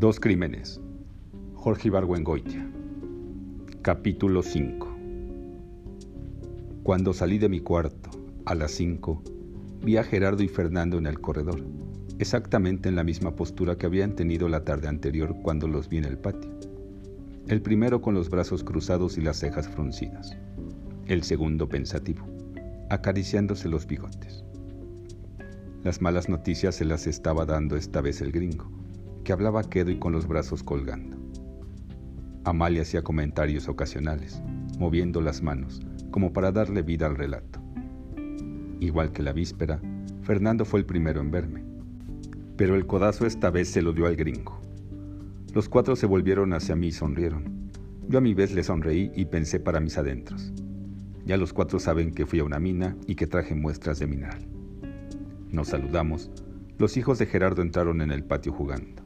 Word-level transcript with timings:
Dos 0.00 0.18
crímenes. 0.18 0.80
Jorge 1.56 1.88
Ibargüengoitia. 1.88 2.66
Capítulo 3.82 4.42
5. 4.42 4.88
Cuando 6.82 7.12
salí 7.12 7.36
de 7.36 7.50
mi 7.50 7.60
cuarto, 7.60 8.08
a 8.46 8.54
las 8.54 8.70
5, 8.70 9.22
vi 9.84 9.98
a 9.98 10.02
Gerardo 10.02 10.42
y 10.42 10.48
Fernando 10.48 10.96
en 10.96 11.04
el 11.04 11.20
corredor, 11.20 11.62
exactamente 12.18 12.88
en 12.88 12.96
la 12.96 13.04
misma 13.04 13.36
postura 13.36 13.76
que 13.76 13.84
habían 13.84 14.16
tenido 14.16 14.48
la 14.48 14.64
tarde 14.64 14.88
anterior 14.88 15.36
cuando 15.42 15.68
los 15.68 15.90
vi 15.90 15.98
en 15.98 16.06
el 16.06 16.16
patio. 16.16 16.50
El 17.46 17.60
primero 17.60 18.00
con 18.00 18.14
los 18.14 18.30
brazos 18.30 18.64
cruzados 18.64 19.18
y 19.18 19.20
las 19.20 19.36
cejas 19.36 19.68
fruncidas. 19.68 20.34
El 21.08 21.24
segundo 21.24 21.68
pensativo, 21.68 22.24
acariciándose 22.88 23.68
los 23.68 23.86
bigotes. 23.86 24.44
Las 25.84 26.00
malas 26.00 26.30
noticias 26.30 26.76
se 26.76 26.86
las 26.86 27.06
estaba 27.06 27.44
dando 27.44 27.76
esta 27.76 28.00
vez 28.00 28.22
el 28.22 28.32
gringo 28.32 28.79
que 29.30 29.34
hablaba 29.34 29.62
quedo 29.62 29.92
y 29.92 29.96
con 29.96 30.10
los 30.10 30.26
brazos 30.26 30.64
colgando. 30.64 31.16
Amalia 32.42 32.82
hacía 32.82 33.02
comentarios 33.02 33.68
ocasionales, 33.68 34.42
moviendo 34.76 35.20
las 35.20 35.40
manos, 35.40 35.80
como 36.10 36.32
para 36.32 36.50
darle 36.50 36.82
vida 36.82 37.06
al 37.06 37.14
relato. 37.14 37.62
Igual 38.80 39.12
que 39.12 39.22
la 39.22 39.32
víspera, 39.32 39.80
Fernando 40.22 40.64
fue 40.64 40.80
el 40.80 40.84
primero 40.84 41.20
en 41.20 41.30
verme, 41.30 41.62
pero 42.56 42.74
el 42.74 42.88
codazo 42.88 43.24
esta 43.24 43.50
vez 43.50 43.68
se 43.68 43.82
lo 43.82 43.92
dio 43.92 44.06
al 44.06 44.16
gringo. 44.16 44.60
Los 45.54 45.68
cuatro 45.68 45.94
se 45.94 46.06
volvieron 46.06 46.52
hacia 46.52 46.74
mí 46.74 46.88
y 46.88 46.92
sonrieron. 46.92 47.70
Yo 48.08 48.18
a 48.18 48.22
mi 48.22 48.34
vez 48.34 48.52
le 48.52 48.64
sonreí 48.64 49.12
y 49.14 49.26
pensé 49.26 49.60
para 49.60 49.78
mis 49.78 49.96
adentros. 49.96 50.52
Ya 51.24 51.36
los 51.36 51.52
cuatro 51.52 51.78
saben 51.78 52.14
que 52.14 52.26
fui 52.26 52.40
a 52.40 52.44
una 52.44 52.58
mina 52.58 52.96
y 53.06 53.14
que 53.14 53.28
traje 53.28 53.54
muestras 53.54 54.00
de 54.00 54.08
mineral. 54.08 54.44
Nos 55.52 55.68
saludamos 55.68 56.32
los 56.80 56.96
hijos 56.96 57.18
de 57.18 57.26
Gerardo 57.26 57.60
entraron 57.60 58.00
en 58.00 58.10
el 58.10 58.24
patio 58.24 58.54
jugando, 58.54 59.02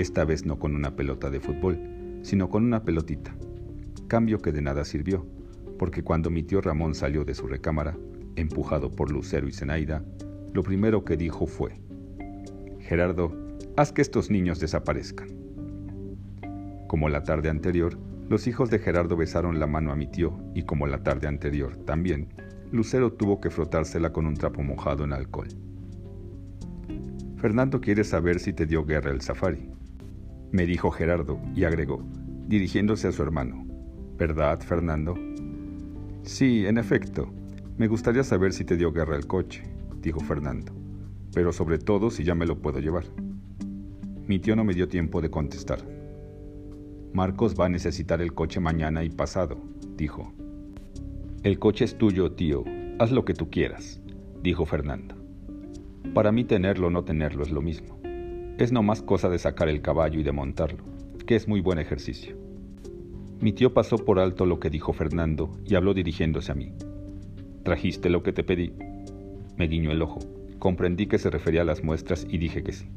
esta 0.00 0.24
vez 0.24 0.46
no 0.46 0.60
con 0.60 0.76
una 0.76 0.94
pelota 0.94 1.28
de 1.28 1.40
fútbol, 1.40 1.76
sino 2.22 2.48
con 2.48 2.64
una 2.64 2.84
pelotita, 2.84 3.34
cambio 4.06 4.38
que 4.38 4.52
de 4.52 4.62
nada 4.62 4.84
sirvió, 4.84 5.26
porque 5.76 6.04
cuando 6.04 6.30
mi 6.30 6.44
tío 6.44 6.60
Ramón 6.60 6.94
salió 6.94 7.24
de 7.24 7.34
su 7.34 7.48
recámara, 7.48 7.96
empujado 8.36 8.92
por 8.92 9.10
Lucero 9.10 9.48
y 9.48 9.52
Zenaida, 9.52 10.04
lo 10.52 10.62
primero 10.62 11.04
que 11.04 11.16
dijo 11.16 11.48
fue, 11.48 11.80
Gerardo, 12.78 13.36
haz 13.76 13.90
que 13.90 14.02
estos 14.02 14.30
niños 14.30 14.60
desaparezcan. 14.60 15.30
Como 16.86 17.08
la 17.08 17.24
tarde 17.24 17.50
anterior, 17.50 17.98
los 18.28 18.46
hijos 18.46 18.70
de 18.70 18.78
Gerardo 18.78 19.16
besaron 19.16 19.58
la 19.58 19.66
mano 19.66 19.90
a 19.90 19.96
mi 19.96 20.06
tío 20.06 20.38
y 20.54 20.62
como 20.62 20.86
la 20.86 21.02
tarde 21.02 21.26
anterior 21.26 21.76
también, 21.76 22.28
Lucero 22.70 23.12
tuvo 23.12 23.40
que 23.40 23.50
frotársela 23.50 24.12
con 24.12 24.26
un 24.26 24.34
trapo 24.34 24.62
mojado 24.62 25.02
en 25.02 25.12
alcohol. 25.12 25.48
Fernando 27.36 27.80
quiere 27.80 28.04
saber 28.04 28.38
si 28.38 28.52
te 28.52 28.64
dio 28.64 28.84
guerra 28.84 29.10
el 29.10 29.22
safari. 29.22 29.77
Me 30.50 30.64
dijo 30.64 30.90
Gerardo 30.90 31.38
y 31.54 31.64
agregó, 31.64 32.02
dirigiéndose 32.46 33.08
a 33.08 33.12
su 33.12 33.22
hermano. 33.22 33.66
¿Verdad, 34.16 34.60
Fernando? 34.60 35.14
Sí, 36.22 36.66
en 36.66 36.78
efecto. 36.78 37.30
Me 37.76 37.86
gustaría 37.86 38.24
saber 38.24 38.52
si 38.52 38.64
te 38.64 38.76
dio 38.76 38.90
guerra 38.90 39.16
el 39.16 39.26
coche, 39.26 39.62
dijo 40.00 40.20
Fernando. 40.20 40.72
Pero 41.34 41.52
sobre 41.52 41.78
todo 41.78 42.10
si 42.10 42.24
ya 42.24 42.34
me 42.34 42.46
lo 42.46 42.58
puedo 42.60 42.80
llevar. 42.80 43.04
Mi 44.26 44.38
tío 44.38 44.56
no 44.56 44.64
me 44.64 44.74
dio 44.74 44.88
tiempo 44.88 45.20
de 45.20 45.30
contestar. 45.30 45.80
Marcos 47.12 47.54
va 47.58 47.66
a 47.66 47.70
necesitar 47.70 48.20
el 48.20 48.32
coche 48.32 48.58
mañana 48.58 49.04
y 49.04 49.10
pasado, 49.10 49.58
dijo. 49.96 50.32
El 51.42 51.58
coche 51.58 51.84
es 51.84 51.96
tuyo, 51.96 52.32
tío. 52.32 52.64
Haz 52.98 53.12
lo 53.12 53.24
que 53.24 53.34
tú 53.34 53.50
quieras, 53.50 54.00
dijo 54.42 54.66
Fernando. 54.66 55.14
Para 56.14 56.32
mí 56.32 56.44
tenerlo 56.44 56.88
o 56.88 56.90
no 56.90 57.04
tenerlo 57.04 57.42
es 57.42 57.50
lo 57.50 57.60
mismo. 57.60 57.97
Es 58.58 58.72
nomás 58.72 59.02
cosa 59.02 59.28
de 59.28 59.38
sacar 59.38 59.68
el 59.68 59.82
caballo 59.82 60.18
y 60.18 60.24
de 60.24 60.32
montarlo, 60.32 60.82
que 61.26 61.36
es 61.36 61.46
muy 61.46 61.60
buen 61.60 61.78
ejercicio. 61.78 62.36
Mi 63.40 63.52
tío 63.52 63.72
pasó 63.72 63.98
por 63.98 64.18
alto 64.18 64.46
lo 64.46 64.58
que 64.58 64.68
dijo 64.68 64.92
Fernando 64.92 65.52
y 65.64 65.76
habló 65.76 65.94
dirigiéndose 65.94 66.50
a 66.50 66.56
mí. 66.56 66.72
¿Trajiste 67.62 68.10
lo 68.10 68.24
que 68.24 68.32
te 68.32 68.42
pedí? 68.42 68.72
Me 69.56 69.68
guiñó 69.68 69.92
el 69.92 70.02
ojo. 70.02 70.18
Comprendí 70.58 71.06
que 71.06 71.18
se 71.18 71.30
refería 71.30 71.62
a 71.62 71.64
las 71.64 71.84
muestras 71.84 72.26
y 72.28 72.38
dije 72.38 72.64
que 72.64 72.72
sí. 72.72 72.88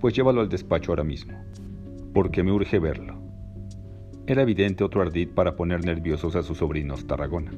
Pues 0.00 0.14
llévalo 0.14 0.40
al 0.40 0.48
despacho 0.48 0.90
ahora 0.90 1.04
mismo, 1.04 1.38
porque 2.12 2.42
me 2.42 2.50
urge 2.50 2.80
verlo. 2.80 3.22
Era 4.26 4.42
evidente 4.42 4.82
otro 4.82 5.02
ardid 5.02 5.28
para 5.28 5.54
poner 5.54 5.84
nerviosos 5.84 6.34
a 6.34 6.42
sus 6.42 6.58
sobrinos 6.58 7.06
Tarragona. 7.06 7.52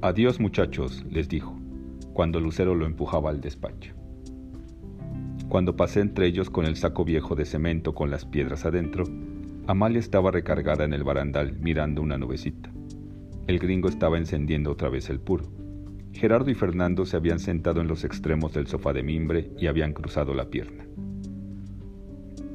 Adiós 0.00 0.38
muchachos, 0.38 1.04
les 1.10 1.28
dijo 1.28 1.58
cuando 2.12 2.38
Lucero 2.38 2.76
lo 2.76 2.86
empujaba 2.86 3.30
al 3.30 3.40
despacho. 3.40 4.05
Cuando 5.48 5.76
pasé 5.76 6.00
entre 6.00 6.26
ellos 6.26 6.50
con 6.50 6.66
el 6.66 6.76
saco 6.76 7.04
viejo 7.04 7.36
de 7.36 7.44
cemento 7.44 7.94
con 7.94 8.10
las 8.10 8.24
piedras 8.24 8.66
adentro, 8.66 9.04
Amalia 9.68 10.00
estaba 10.00 10.32
recargada 10.32 10.84
en 10.84 10.92
el 10.92 11.04
barandal 11.04 11.56
mirando 11.60 12.02
una 12.02 12.18
nubecita. 12.18 12.70
El 13.46 13.60
gringo 13.60 13.88
estaba 13.88 14.18
encendiendo 14.18 14.72
otra 14.72 14.88
vez 14.88 15.08
el 15.08 15.20
puro. 15.20 15.44
Gerardo 16.12 16.50
y 16.50 16.54
Fernando 16.54 17.06
se 17.06 17.16
habían 17.16 17.38
sentado 17.38 17.80
en 17.80 17.86
los 17.86 18.02
extremos 18.02 18.52
del 18.54 18.66
sofá 18.66 18.92
de 18.92 19.04
mimbre 19.04 19.50
y 19.56 19.68
habían 19.68 19.92
cruzado 19.92 20.34
la 20.34 20.50
pierna. 20.50 20.84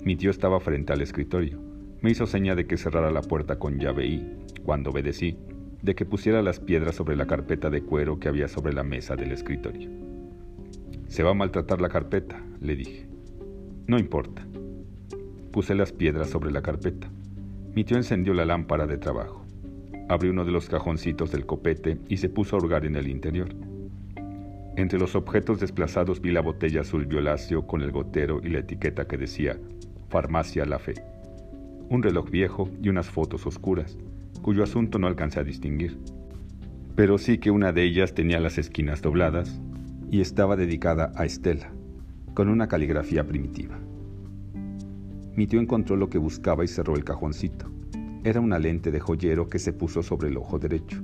Mi 0.04 0.18
tío 0.18 0.30
estaba 0.30 0.60
frente 0.60 0.92
al 0.92 1.02
escritorio. 1.02 1.62
Me 2.02 2.12
hizo 2.12 2.26
seña 2.26 2.56
de 2.56 2.66
que 2.68 2.76
cerrara 2.76 3.10
la 3.10 3.22
puerta 3.22 3.58
con 3.58 3.80
llave 3.80 4.06
y, 4.06 4.38
cuando 4.64 4.90
obedecí, 4.90 5.38
de 5.82 5.96
que 5.96 6.06
pusiera 6.06 6.42
las 6.42 6.60
piedras 6.60 6.96
sobre 6.96 7.16
la 7.16 7.26
carpeta 7.26 7.70
de 7.70 7.84
cuero 7.84 8.20
que 8.20 8.28
había 8.28 8.50
sobre 8.50 8.74
la 8.74 8.84
mesa 8.84 9.16
del 9.16 9.32
escritorio. 9.32 10.11
Se 11.12 11.24
va 11.24 11.32
a 11.32 11.34
maltratar 11.34 11.82
la 11.82 11.90
carpeta, 11.90 12.42
le 12.62 12.74
dije. 12.74 13.06
No 13.86 14.00
importa. 14.00 14.48
Puse 15.52 15.76
las 15.76 15.92
piedras 15.92 16.30
sobre 16.30 16.52
la 16.52 16.62
carpeta. 16.62 17.12
Mi 17.76 17.84
tío 17.84 17.98
encendió 17.98 18.34
la 18.34 18.46
lámpara 18.46 18.88
de 18.88 18.98
trabajo. 18.98 19.46
Abrió 20.08 20.32
uno 20.32 20.46
de 20.46 20.54
los 20.54 20.70
cajoncitos 20.70 21.30
del 21.30 21.46
copete 21.46 21.98
y 22.08 22.16
se 22.16 22.30
puso 22.30 22.56
a 22.56 22.60
hurgar 22.60 22.86
en 22.86 22.96
el 22.96 23.10
interior. 23.10 23.50
Entre 24.78 24.98
los 24.98 25.16
objetos 25.16 25.60
desplazados 25.60 26.22
vi 26.22 26.32
la 26.32 26.40
botella 26.40 26.80
azul 26.80 27.06
violáceo 27.06 27.68
con 27.68 27.82
el 27.82 27.92
gotero 27.92 28.40
y 28.42 28.48
la 28.48 28.60
etiqueta 28.60 29.06
que 29.06 29.18
decía 29.18 29.60
Farmacia 30.08 30.66
La 30.66 30.80
Fe. 30.80 30.94
Un 31.90 32.04
reloj 32.04 32.30
viejo 32.30 32.70
y 32.82 32.88
unas 32.88 33.10
fotos 33.10 33.46
oscuras 33.46 33.98
cuyo 34.42 34.64
asunto 34.64 34.98
no 34.98 35.08
alcancé 35.08 35.42
a 35.42 35.44
distinguir, 35.44 35.98
pero 36.96 37.18
sí 37.18 37.38
que 37.38 37.52
una 37.52 37.74
de 37.74 37.84
ellas 37.84 38.14
tenía 38.14 38.40
las 38.40 38.58
esquinas 38.58 39.02
dobladas 39.02 39.62
y 40.12 40.20
estaba 40.20 40.58
dedicada 40.58 41.14
a 41.16 41.26
Estela, 41.26 41.72
con 42.34 42.50
una 42.50 42.68
caligrafía 42.68 43.26
primitiva. 43.26 43.80
Mi 45.36 45.48
tío 45.48 45.62
encontró 45.62 45.96
lo 45.96 46.10
que 46.10 46.18
buscaba 46.18 46.66
y 46.66 46.68
cerró 46.68 46.96
el 46.96 47.06
cajoncito. 47.06 47.72
Era 48.26 48.42
una 48.42 48.60
lente 48.60 48.92
de 48.92 49.00
joyero 49.00 49.48
que 49.48 49.58
se 49.58 49.72
puso 49.72 50.04
sobre 50.04 50.28
el 50.28 50.36
ojo 50.36 50.60
derecho, 50.60 51.02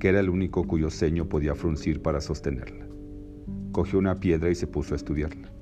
que 0.00 0.08
era 0.08 0.20
el 0.20 0.30
único 0.30 0.64
cuyo 0.66 0.88
ceño 0.88 1.28
podía 1.28 1.54
fruncir 1.54 2.00
para 2.00 2.22
sostenerla. 2.22 2.86
Cogió 3.72 3.98
una 3.98 4.14
piedra 4.14 4.50
y 4.50 4.54
se 4.54 4.66
puso 4.66 4.94
a 4.94 4.96
estudiarla. 4.96 5.52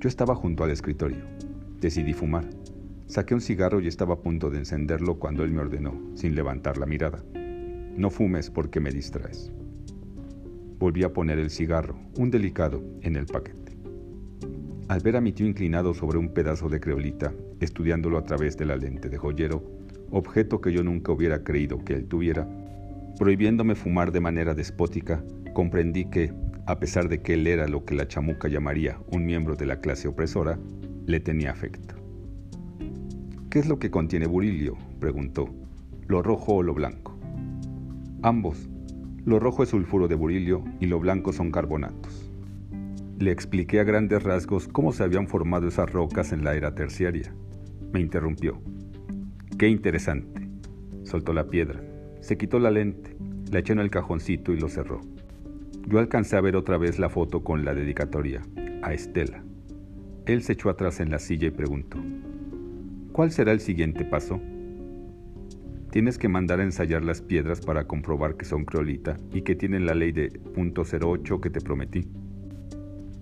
Yo 0.00 0.08
estaba 0.08 0.34
junto 0.34 0.64
al 0.64 0.70
escritorio. 0.70 1.22
Decidí 1.80 2.14
fumar 2.14 2.48
Saqué 3.08 3.34
un 3.34 3.40
cigarro 3.40 3.80
y 3.80 3.88
estaba 3.88 4.14
a 4.14 4.20
punto 4.20 4.50
de 4.50 4.58
encenderlo 4.58 5.18
cuando 5.18 5.44
él 5.44 5.50
me 5.50 5.60
ordenó, 5.60 5.98
sin 6.14 6.34
levantar 6.34 6.76
la 6.76 6.84
mirada. 6.84 7.22
No 7.96 8.10
fumes 8.10 8.50
porque 8.50 8.80
me 8.80 8.90
distraes. 8.90 9.50
Volví 10.78 11.02
a 11.02 11.12
poner 11.12 11.40
el 11.40 11.50
cigarro, 11.50 11.98
un 12.16 12.30
delicado, 12.30 12.82
en 13.02 13.16
el 13.16 13.26
paquete. 13.26 13.76
Al 14.86 15.00
ver 15.00 15.16
a 15.16 15.20
mi 15.20 15.32
tío 15.32 15.46
inclinado 15.46 15.92
sobre 15.92 16.18
un 16.18 16.32
pedazo 16.32 16.68
de 16.68 16.78
creolita, 16.78 17.34
estudiándolo 17.58 18.16
a 18.16 18.24
través 18.24 18.56
de 18.56 18.64
la 18.64 18.76
lente 18.76 19.08
de 19.08 19.18
joyero, 19.18 19.62
objeto 20.10 20.60
que 20.60 20.72
yo 20.72 20.84
nunca 20.84 21.10
hubiera 21.10 21.42
creído 21.42 21.84
que 21.84 21.94
él 21.94 22.06
tuviera, 22.06 22.48
prohibiéndome 23.18 23.74
fumar 23.74 24.12
de 24.12 24.20
manera 24.20 24.54
despótica, 24.54 25.24
comprendí 25.52 26.04
que, 26.04 26.32
a 26.66 26.78
pesar 26.78 27.08
de 27.08 27.22
que 27.22 27.34
él 27.34 27.48
era 27.48 27.66
lo 27.66 27.84
que 27.84 27.96
la 27.96 28.06
chamuca 28.06 28.46
llamaría 28.46 29.00
un 29.10 29.26
miembro 29.26 29.56
de 29.56 29.66
la 29.66 29.80
clase 29.80 30.06
opresora, 30.06 30.60
le 31.06 31.18
tenía 31.18 31.50
afecto. 31.50 31.96
¿Qué 33.50 33.58
es 33.58 33.66
lo 33.66 33.80
que 33.80 33.90
contiene 33.90 34.26
burilio? 34.26 34.76
preguntó. 35.00 35.48
¿Lo 36.06 36.22
rojo 36.22 36.54
o 36.54 36.62
lo 36.62 36.72
blanco? 36.72 37.18
Ambos. 38.22 38.68
Lo 39.28 39.38
rojo 39.38 39.62
es 39.62 39.68
sulfuro 39.68 40.08
de 40.08 40.14
burilio 40.14 40.64
y 40.80 40.86
lo 40.86 41.00
blanco 41.00 41.34
son 41.34 41.50
carbonatos. 41.50 42.32
Le 43.18 43.30
expliqué 43.30 43.78
a 43.78 43.84
grandes 43.84 44.22
rasgos 44.22 44.68
cómo 44.68 44.90
se 44.90 45.04
habían 45.04 45.28
formado 45.28 45.68
esas 45.68 45.92
rocas 45.92 46.32
en 46.32 46.44
la 46.44 46.54
era 46.54 46.74
terciaria. 46.74 47.34
Me 47.92 48.00
interrumpió. 48.00 48.58
Qué 49.58 49.68
interesante. 49.68 50.48
Soltó 51.04 51.34
la 51.34 51.46
piedra, 51.46 51.78
se 52.22 52.38
quitó 52.38 52.58
la 52.58 52.70
lente, 52.70 53.18
la 53.52 53.58
echó 53.58 53.74
en 53.74 53.80
el 53.80 53.90
cajoncito 53.90 54.54
y 54.54 54.60
lo 54.60 54.70
cerró. 54.70 55.02
Yo 55.86 55.98
alcancé 55.98 56.36
a 56.36 56.40
ver 56.40 56.56
otra 56.56 56.78
vez 56.78 56.98
la 56.98 57.10
foto 57.10 57.44
con 57.44 57.66
la 57.66 57.74
dedicatoria, 57.74 58.40
a 58.80 58.94
Estela. 58.94 59.44
Él 60.24 60.42
se 60.42 60.54
echó 60.54 60.70
atrás 60.70 61.00
en 61.00 61.10
la 61.10 61.18
silla 61.18 61.48
y 61.48 61.50
preguntó, 61.50 61.98
¿Cuál 63.12 63.30
será 63.30 63.52
el 63.52 63.60
siguiente 63.60 64.06
paso? 64.06 64.40
Tienes 65.90 66.18
que 66.18 66.28
mandar 66.28 66.60
a 66.60 66.64
ensayar 66.64 67.02
las 67.02 67.22
piedras 67.22 67.62
para 67.62 67.86
comprobar 67.86 68.36
que 68.36 68.44
son 68.44 68.66
creolita 68.66 69.16
y 69.32 69.40
que 69.40 69.56
tienen 69.56 69.86
la 69.86 69.94
ley 69.94 70.12
de 70.12 70.30
.08 70.54 71.40
que 71.40 71.48
te 71.48 71.62
prometí. 71.62 72.06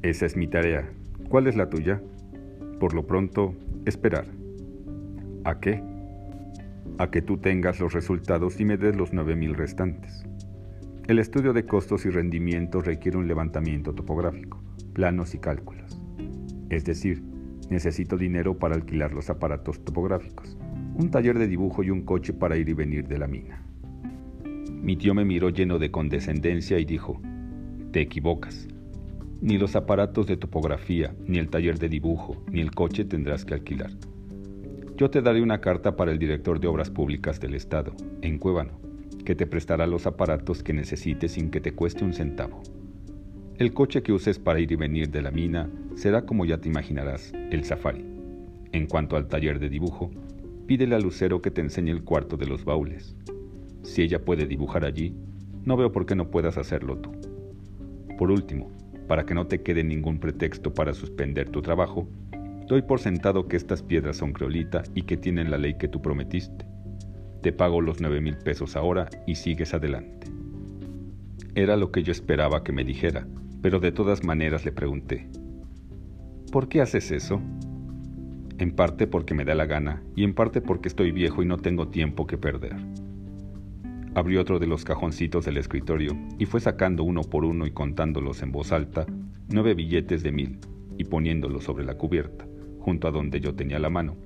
Esa 0.02 0.26
es 0.26 0.36
mi 0.36 0.48
tarea. 0.48 0.90
¿Cuál 1.28 1.46
es 1.46 1.56
la 1.56 1.70
tuya? 1.70 2.02
Por 2.80 2.92
lo 2.92 3.06
pronto, 3.06 3.54
esperar. 3.84 4.26
¿A 5.44 5.60
qué? 5.60 5.80
A 6.98 7.10
que 7.10 7.22
tú 7.22 7.38
tengas 7.38 7.78
los 7.78 7.92
resultados 7.92 8.58
y 8.58 8.64
me 8.64 8.76
des 8.76 8.96
los 8.96 9.12
9.000 9.12 9.54
restantes. 9.54 10.26
El 11.06 11.20
estudio 11.20 11.52
de 11.52 11.66
costos 11.66 12.04
y 12.04 12.10
rendimientos 12.10 12.84
requiere 12.84 13.16
un 13.16 13.28
levantamiento 13.28 13.94
topográfico, 13.94 14.60
planos 14.92 15.34
y 15.36 15.38
cálculos. 15.38 16.02
Es 16.68 16.84
decir, 16.84 17.22
necesito 17.70 18.16
dinero 18.16 18.58
para 18.58 18.74
alquilar 18.74 19.12
los 19.12 19.30
aparatos 19.30 19.84
topográficos, 19.84 20.58
un 20.98 21.10
taller 21.10 21.38
de 21.38 21.46
dibujo 21.46 21.82
y 21.82 21.90
un 21.90 22.02
coche 22.02 22.32
para 22.32 22.56
ir 22.56 22.70
y 22.70 22.72
venir 22.72 23.06
de 23.06 23.18
la 23.18 23.26
mina. 23.26 23.62
Mi 24.70 24.96
tío 24.96 25.12
me 25.12 25.26
miró 25.26 25.50
lleno 25.50 25.78
de 25.78 25.90
condescendencia 25.90 26.78
y 26.78 26.86
dijo, 26.86 27.20
te 27.92 28.00
equivocas. 28.00 28.66
Ni 29.42 29.58
los 29.58 29.76
aparatos 29.76 30.26
de 30.26 30.38
topografía, 30.38 31.14
ni 31.26 31.36
el 31.36 31.50
taller 31.50 31.78
de 31.78 31.90
dibujo, 31.90 32.42
ni 32.50 32.60
el 32.60 32.70
coche 32.70 33.04
tendrás 33.04 33.44
que 33.44 33.52
alquilar. 33.52 33.90
Yo 34.96 35.10
te 35.10 35.20
daré 35.20 35.42
una 35.42 35.60
carta 35.60 35.96
para 35.96 36.12
el 36.12 36.18
director 36.18 36.58
de 36.60 36.68
Obras 36.68 36.90
Públicas 36.90 37.38
del 37.40 37.52
Estado, 37.52 37.92
en 38.22 38.38
Cuébano, 38.38 38.80
que 39.26 39.34
te 39.34 39.46
prestará 39.46 39.86
los 39.86 40.06
aparatos 40.06 40.62
que 40.62 40.72
necesites 40.72 41.32
sin 41.32 41.50
que 41.50 41.60
te 41.60 41.72
cueste 41.72 42.04
un 42.04 42.14
centavo. 42.14 42.62
El 43.58 43.74
coche 43.74 44.02
que 44.02 44.12
uses 44.12 44.38
para 44.38 44.60
ir 44.60 44.72
y 44.72 44.76
venir 44.76 45.10
de 45.10 45.20
la 45.20 45.30
mina 45.30 45.68
será, 45.94 46.24
como 46.24 46.46
ya 46.46 46.56
te 46.58 46.70
imaginarás, 46.70 47.34
el 47.50 47.64
Safari. 47.64 48.04
En 48.72 48.86
cuanto 48.86 49.16
al 49.16 49.28
taller 49.28 49.58
de 49.58 49.68
dibujo, 49.68 50.10
pídele 50.66 50.96
a 50.96 50.98
Lucero 50.98 51.40
que 51.40 51.50
te 51.50 51.60
enseñe 51.60 51.90
el 51.90 52.02
cuarto 52.02 52.36
de 52.36 52.46
los 52.46 52.64
baúles. 52.64 53.16
Si 53.82 54.02
ella 54.02 54.24
puede 54.24 54.46
dibujar 54.46 54.84
allí, 54.84 55.14
no 55.64 55.76
veo 55.76 55.92
por 55.92 56.06
qué 56.06 56.14
no 56.14 56.30
puedas 56.30 56.58
hacerlo 56.58 56.98
tú. 56.98 57.12
Por 58.18 58.30
último, 58.30 58.70
para 59.06 59.24
que 59.24 59.34
no 59.34 59.46
te 59.46 59.62
quede 59.62 59.84
ningún 59.84 60.18
pretexto 60.18 60.74
para 60.74 60.94
suspender 60.94 61.48
tu 61.50 61.62
trabajo, 61.62 62.08
doy 62.66 62.82
por 62.82 62.98
sentado 62.98 63.46
que 63.46 63.56
estas 63.56 63.82
piedras 63.82 64.16
son 64.16 64.32
creolita 64.32 64.82
y 64.94 65.02
que 65.02 65.16
tienen 65.16 65.50
la 65.50 65.58
ley 65.58 65.74
que 65.78 65.88
tú 65.88 66.02
prometiste. 66.02 66.66
Te 67.42 67.52
pago 67.52 67.80
los 67.80 68.00
nueve 68.00 68.20
mil 68.20 68.36
pesos 68.38 68.74
ahora 68.74 69.08
y 69.26 69.36
sigues 69.36 69.72
adelante. 69.74 70.26
Era 71.54 71.76
lo 71.76 71.92
que 71.92 72.02
yo 72.02 72.10
esperaba 72.10 72.64
que 72.64 72.72
me 72.72 72.84
dijera, 72.84 73.26
pero 73.62 73.78
de 73.78 73.92
todas 73.92 74.24
maneras 74.24 74.64
le 74.64 74.72
pregunté, 74.72 75.28
¿por 76.50 76.68
qué 76.68 76.80
haces 76.80 77.10
eso? 77.12 77.40
En 78.58 78.72
parte 78.72 79.06
porque 79.06 79.34
me 79.34 79.44
da 79.44 79.54
la 79.54 79.66
gana 79.66 80.02
y 80.14 80.24
en 80.24 80.34
parte 80.34 80.60
porque 80.60 80.88
estoy 80.88 81.12
viejo 81.12 81.42
y 81.42 81.46
no 81.46 81.58
tengo 81.58 81.88
tiempo 81.88 82.26
que 82.26 82.38
perder. 82.38 82.74
Abrió 84.14 84.40
otro 84.40 84.58
de 84.58 84.66
los 84.66 84.84
cajoncitos 84.84 85.44
del 85.44 85.58
escritorio 85.58 86.16
y 86.38 86.46
fue 86.46 86.60
sacando 86.60 87.04
uno 87.04 87.20
por 87.20 87.44
uno 87.44 87.66
y 87.66 87.70
contándolos 87.70 88.42
en 88.42 88.52
voz 88.52 88.72
alta 88.72 89.04
nueve 89.48 89.74
billetes 89.74 90.22
de 90.22 90.32
mil 90.32 90.58
y 90.96 91.04
poniéndolos 91.04 91.64
sobre 91.64 91.84
la 91.84 91.98
cubierta, 91.98 92.46
junto 92.80 93.08
a 93.08 93.10
donde 93.10 93.40
yo 93.40 93.54
tenía 93.54 93.78
la 93.78 93.90
mano. 93.90 94.16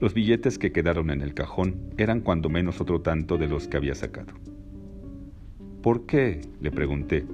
Los 0.00 0.14
billetes 0.14 0.58
que 0.58 0.70
quedaron 0.70 1.10
en 1.10 1.20
el 1.20 1.34
cajón 1.34 1.76
eran 1.96 2.20
cuando 2.20 2.48
menos 2.48 2.80
otro 2.80 3.00
tanto 3.00 3.36
de 3.36 3.48
los 3.48 3.68
que 3.68 3.76
había 3.76 3.94
sacado. 3.94 4.32
¿Por 5.82 6.06
qué? 6.06 6.40
le 6.60 6.70
pregunté. 6.70 7.26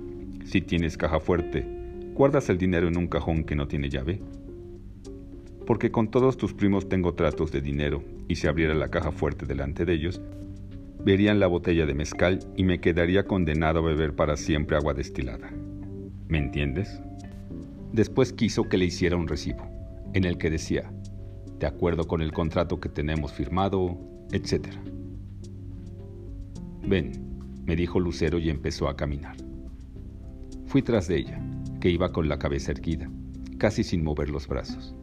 Si 0.45 0.61
tienes 0.61 0.97
caja 0.97 1.21
fuerte, 1.21 1.67
¿guardas 2.15 2.49
el 2.49 2.59
dinero 2.59 2.89
en 2.89 2.97
un 2.97 3.07
cajón 3.07 3.45
que 3.45 3.55
no 3.55 3.69
tiene 3.69 3.89
llave? 3.89 4.21
Porque 5.71 5.93
con 5.93 6.11
todos 6.11 6.37
tus 6.37 6.53
primos 6.53 6.89
tengo 6.89 7.15
tratos 7.15 7.53
de 7.53 7.61
dinero, 7.61 8.03
y 8.27 8.35
si 8.35 8.49
abriera 8.49 8.75
la 8.75 8.89
caja 8.89 9.13
fuerte 9.13 9.47
delante 9.47 9.85
de 9.85 9.93
ellos, 9.93 10.21
verían 11.05 11.39
la 11.39 11.47
botella 11.47 11.87
de 11.87 11.95
mezcal 11.95 12.41
y 12.57 12.65
me 12.65 12.81
quedaría 12.81 13.25
condenado 13.25 13.79
a 13.79 13.83
beber 13.83 14.17
para 14.17 14.37
siempre 14.37 14.77
agua 14.77 14.95
destilada. 14.95 15.49
¿Me 16.27 16.39
entiendes? 16.39 17.01
Después 17.93 18.33
quiso 18.33 18.69
que 18.69 18.79
le 18.79 18.87
hiciera 18.87 19.15
un 19.15 19.29
recibo, 19.29 19.65
en 20.13 20.25
el 20.25 20.39
que 20.39 20.51
decía, 20.51 20.91
de 21.61 21.69
acuerdo 21.69 22.03
con 22.09 22.21
el 22.21 22.33
contrato 22.33 22.81
que 22.81 22.89
tenemos 22.89 23.33
firmado, 23.33 23.97
etc. 24.33 24.75
Ven, 26.83 27.13
me 27.65 27.77
dijo 27.77 28.01
Lucero 28.01 28.41
y 28.41 28.51
empezó 28.51 28.89
a 28.89 28.97
caminar. 28.97 29.37
Fui 30.67 30.83
tras 30.83 31.07
de 31.07 31.19
ella, 31.19 31.41
que 31.81 31.91
iba 31.91 32.11
con 32.11 32.29
la 32.29 32.41
cabeza 32.41 32.73
erguida, 32.73 33.09
casi 33.57 33.85
sin 33.85 34.03
mover 34.03 34.31
los 34.31 34.49
brazos. 34.49 34.97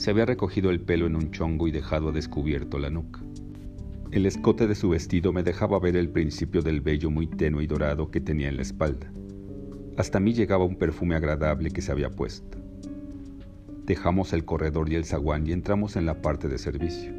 Se 0.00 0.10
había 0.10 0.24
recogido 0.24 0.70
el 0.70 0.80
pelo 0.80 1.06
en 1.06 1.14
un 1.14 1.30
chongo 1.30 1.68
y 1.68 1.72
dejado 1.72 2.10
descubierto 2.10 2.78
la 2.78 2.88
nuca. 2.88 3.20
El 4.10 4.24
escote 4.24 4.66
de 4.66 4.74
su 4.74 4.88
vestido 4.88 5.30
me 5.34 5.42
dejaba 5.42 5.78
ver 5.78 5.94
el 5.94 6.08
principio 6.08 6.62
del 6.62 6.80
vello 6.80 7.10
muy 7.10 7.26
tenue 7.26 7.64
y 7.64 7.66
dorado 7.66 8.10
que 8.10 8.22
tenía 8.22 8.48
en 8.48 8.56
la 8.56 8.62
espalda. 8.62 9.12
Hasta 9.98 10.18
mí 10.18 10.32
llegaba 10.32 10.64
un 10.64 10.76
perfume 10.76 11.16
agradable 11.16 11.70
que 11.70 11.82
se 11.82 11.92
había 11.92 12.08
puesto. 12.08 12.56
Dejamos 13.84 14.32
el 14.32 14.46
corredor 14.46 14.90
y 14.90 14.94
el 14.94 15.04
zaguán 15.04 15.46
y 15.46 15.52
entramos 15.52 15.96
en 15.96 16.06
la 16.06 16.22
parte 16.22 16.48
de 16.48 16.56
servicio. 16.56 17.12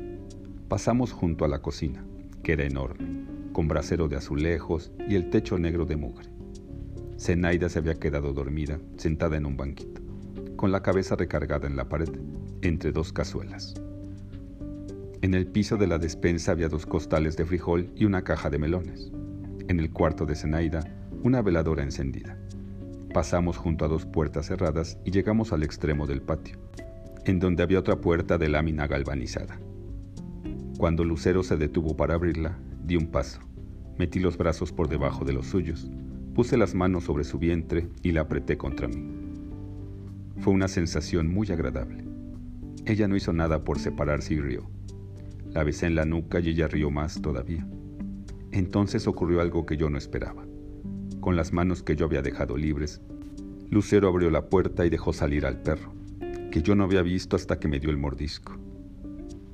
Pasamos 0.67 1.11
junto 1.11 1.45
a 1.45 1.49
la 1.49 1.61
cocina, 1.61 2.03
que 2.41 2.53
era 2.53 2.63
enorme, 2.63 3.27
con 3.53 3.67
brasero 3.67 4.07
de 4.07 4.15
azulejos 4.15 4.91
y 5.07 5.13
el 5.13 5.29
techo 5.29 5.59
negro 5.59 5.85
de 5.85 5.97
mugre. 5.97 6.29
Zenaida 7.19 7.69
se 7.69 7.77
había 7.77 7.99
quedado 7.99 8.33
dormida, 8.33 8.79
sentada 8.97 9.37
en 9.37 9.45
un 9.45 9.55
banquito, 9.55 10.01
con 10.55 10.71
la 10.71 10.81
cabeza 10.81 11.15
recargada 11.15 11.67
en 11.67 11.75
la 11.75 11.87
pared, 11.87 12.09
entre 12.61 12.91
dos 12.91 13.11
cazuelas. 13.13 13.73
En 15.21 15.35
el 15.35 15.45
piso 15.45 15.77
de 15.77 15.87
la 15.87 15.99
despensa 15.99 16.51
había 16.51 16.67
dos 16.67 16.85
costales 16.85 17.37
de 17.37 17.45
frijol 17.45 17.91
y 17.95 18.05
una 18.05 18.23
caja 18.23 18.49
de 18.49 18.57
melones. 18.57 19.11
En 19.67 19.79
el 19.79 19.91
cuarto 19.91 20.25
de 20.25 20.35
Zenaida, 20.35 20.83
una 21.23 21.41
veladora 21.41 21.83
encendida. 21.83 22.37
Pasamos 23.13 23.57
junto 23.57 23.85
a 23.85 23.87
dos 23.87 24.05
puertas 24.05 24.47
cerradas 24.47 24.97
y 25.05 25.11
llegamos 25.11 25.53
al 25.53 25.63
extremo 25.63 26.07
del 26.07 26.21
patio, 26.21 26.57
en 27.25 27.39
donde 27.39 27.61
había 27.61 27.79
otra 27.79 28.01
puerta 28.01 28.37
de 28.37 28.49
lámina 28.49 28.87
galvanizada. 28.87 29.59
Cuando 30.77 31.03
Lucero 31.03 31.43
se 31.43 31.57
detuvo 31.57 31.95
para 31.95 32.15
abrirla, 32.15 32.57
di 32.83 32.95
un 32.95 33.07
paso, 33.07 33.41
metí 33.99 34.19
los 34.19 34.37
brazos 34.37 34.71
por 34.71 34.87
debajo 34.87 35.23
de 35.23 35.33
los 35.33 35.45
suyos, 35.45 35.91
puse 36.33 36.57
las 36.57 36.73
manos 36.73 37.03
sobre 37.03 37.23
su 37.23 37.37
vientre 37.37 37.89
y 38.01 38.11
la 38.13 38.21
apreté 38.21 38.57
contra 38.57 38.87
mí. 38.87 39.05
Fue 40.37 40.53
una 40.53 40.67
sensación 40.67 41.27
muy 41.27 41.51
agradable. 41.51 42.10
Ella 42.85 43.07
no 43.07 43.15
hizo 43.15 43.31
nada 43.31 43.63
por 43.63 43.79
separarse 43.79 44.33
y 44.33 44.41
rió. 44.41 44.69
La 45.51 45.63
besé 45.63 45.85
en 45.85 45.95
la 45.95 46.05
nuca 46.05 46.39
y 46.39 46.49
ella 46.49 46.67
rió 46.67 46.89
más 46.89 47.21
todavía. 47.21 47.67
Entonces 48.51 49.07
ocurrió 49.07 49.41
algo 49.41 49.65
que 49.65 49.77
yo 49.77 49.89
no 49.89 49.97
esperaba. 49.97 50.45
Con 51.19 51.35
las 51.35 51.53
manos 51.53 51.83
que 51.83 51.95
yo 51.95 52.05
había 52.05 52.21
dejado 52.21 52.57
libres, 52.57 53.01
Lucero 53.69 54.07
abrió 54.07 54.31
la 54.31 54.49
puerta 54.49 54.85
y 54.85 54.89
dejó 54.89 55.13
salir 55.13 55.45
al 55.45 55.61
perro, 55.61 55.93
que 56.51 56.61
yo 56.61 56.75
no 56.75 56.83
había 56.83 57.03
visto 57.03 57.35
hasta 57.35 57.59
que 57.59 57.67
me 57.67 57.79
dio 57.79 57.89
el 57.89 57.97
mordisco. 57.97 58.57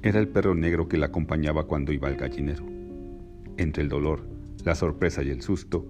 Era 0.02 0.20
el 0.20 0.30
perro 0.30 0.56
negro 0.56 0.88
que 0.88 0.98
la 0.98 1.08
acompañaba 1.08 1.68
cuando 1.68 1.92
iba 1.92 2.08
al 2.08 2.16
gallinero. 2.16 2.66
Entre 3.58 3.84
el 3.84 3.90
dolor, 3.90 4.28
la 4.64 4.74
sorpresa 4.74 5.22
y 5.22 5.30
el 5.30 5.42
susto, 5.42 5.86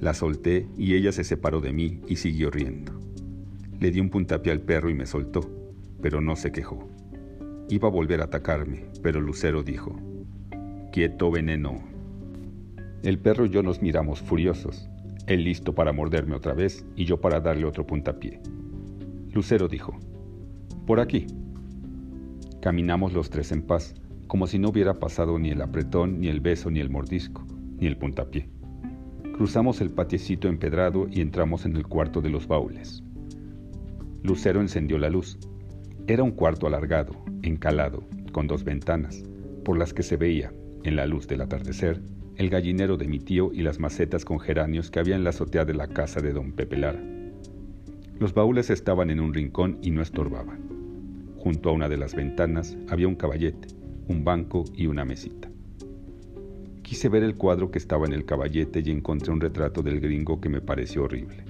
la 0.00 0.12
solté 0.12 0.66
y 0.76 0.94
ella 0.94 1.12
se 1.12 1.24
separó 1.24 1.60
de 1.60 1.72
mí 1.72 2.00
y 2.08 2.16
siguió 2.16 2.50
riendo. 2.50 2.92
Le 3.78 3.90
di 3.90 4.00
un 4.00 4.10
puntapié 4.10 4.52
al 4.52 4.60
perro 4.60 4.90
y 4.90 4.94
me 4.94 5.06
soltó, 5.06 5.63
pero 6.04 6.20
no 6.20 6.36
se 6.36 6.52
quejó. 6.52 6.86
Iba 7.70 7.88
a 7.88 7.90
volver 7.90 8.20
a 8.20 8.24
atacarme, 8.24 8.84
pero 9.02 9.22
Lucero 9.22 9.62
dijo, 9.62 9.96
Quieto, 10.92 11.30
veneno. 11.30 11.80
El 13.02 13.18
perro 13.18 13.46
y 13.46 13.48
yo 13.48 13.62
nos 13.62 13.80
miramos 13.80 14.20
furiosos, 14.20 14.86
él 15.26 15.44
listo 15.44 15.74
para 15.74 15.94
morderme 15.94 16.36
otra 16.36 16.52
vez 16.52 16.84
y 16.94 17.06
yo 17.06 17.22
para 17.22 17.40
darle 17.40 17.64
otro 17.64 17.86
puntapié. 17.86 18.38
Lucero 19.32 19.66
dijo, 19.66 19.98
Por 20.86 21.00
aquí. 21.00 21.26
Caminamos 22.60 23.14
los 23.14 23.30
tres 23.30 23.50
en 23.50 23.62
paz, 23.62 23.94
como 24.26 24.46
si 24.46 24.58
no 24.58 24.68
hubiera 24.68 24.98
pasado 24.98 25.38
ni 25.38 25.52
el 25.52 25.62
apretón, 25.62 26.20
ni 26.20 26.28
el 26.28 26.40
beso, 26.40 26.70
ni 26.70 26.80
el 26.80 26.90
mordisco, 26.90 27.46
ni 27.78 27.86
el 27.86 27.96
puntapié. 27.96 28.50
Cruzamos 29.38 29.80
el 29.80 29.88
patiecito 29.88 30.48
empedrado 30.48 31.06
y 31.10 31.22
entramos 31.22 31.64
en 31.64 31.76
el 31.76 31.86
cuarto 31.86 32.20
de 32.20 32.28
los 32.28 32.46
baúles. 32.46 33.02
Lucero 34.22 34.60
encendió 34.60 34.98
la 34.98 35.08
luz. 35.08 35.38
Era 36.06 36.22
un 36.22 36.32
cuarto 36.32 36.66
alargado, 36.66 37.16
encalado, 37.42 38.04
con 38.32 38.46
dos 38.46 38.62
ventanas, 38.62 39.24
por 39.64 39.78
las 39.78 39.94
que 39.94 40.02
se 40.02 40.18
veía, 40.18 40.52
en 40.82 40.96
la 40.96 41.06
luz 41.06 41.26
del 41.26 41.40
atardecer, 41.40 42.02
el 42.36 42.50
gallinero 42.50 42.98
de 42.98 43.08
mi 43.08 43.18
tío 43.18 43.50
y 43.54 43.62
las 43.62 43.80
macetas 43.80 44.26
con 44.26 44.38
geranios 44.38 44.90
que 44.90 45.00
había 45.00 45.16
en 45.16 45.24
la 45.24 45.30
azotea 45.30 45.64
de 45.64 45.72
la 45.72 45.88
casa 45.88 46.20
de 46.20 46.34
don 46.34 46.52
Pepe 46.52 46.76
Lara. 46.76 47.02
Los 48.20 48.34
baúles 48.34 48.68
estaban 48.68 49.08
en 49.08 49.18
un 49.18 49.32
rincón 49.32 49.78
y 49.80 49.92
no 49.92 50.02
estorbaban. 50.02 50.58
Junto 51.38 51.70
a 51.70 51.72
una 51.72 51.88
de 51.88 51.96
las 51.96 52.14
ventanas 52.14 52.76
había 52.90 53.08
un 53.08 53.16
caballete, 53.16 53.68
un 54.06 54.24
banco 54.24 54.64
y 54.74 54.88
una 54.88 55.06
mesita. 55.06 55.48
Quise 56.82 57.08
ver 57.08 57.22
el 57.22 57.34
cuadro 57.34 57.70
que 57.70 57.78
estaba 57.78 58.04
en 58.04 58.12
el 58.12 58.26
caballete 58.26 58.82
y 58.84 58.90
encontré 58.90 59.32
un 59.32 59.40
retrato 59.40 59.82
del 59.82 60.00
gringo 60.00 60.38
que 60.38 60.50
me 60.50 60.60
pareció 60.60 61.04
horrible. 61.04 61.44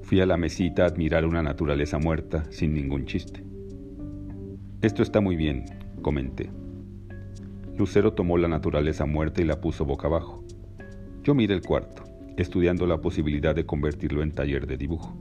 Fui 0.00 0.20
a 0.22 0.26
la 0.26 0.38
mesita 0.38 0.84
a 0.84 0.86
admirar 0.86 1.26
una 1.26 1.42
naturaleza 1.42 1.98
muerta 1.98 2.46
sin 2.50 2.72
ningún 2.72 3.04
chiste. 3.04 3.45
Esto 4.82 5.02
está 5.02 5.22
muy 5.22 5.36
bien, 5.36 5.64
comenté. 6.02 6.50
Lucero 7.78 8.12
tomó 8.12 8.36
la 8.36 8.46
naturaleza 8.46 9.06
muerta 9.06 9.40
y 9.40 9.46
la 9.46 9.58
puso 9.58 9.86
boca 9.86 10.06
abajo. 10.06 10.44
Yo 11.22 11.34
miré 11.34 11.54
el 11.54 11.62
cuarto, 11.62 12.04
estudiando 12.36 12.86
la 12.86 13.00
posibilidad 13.00 13.54
de 13.54 13.64
convertirlo 13.64 14.22
en 14.22 14.32
taller 14.32 14.66
de 14.66 14.76
dibujo. 14.76 15.16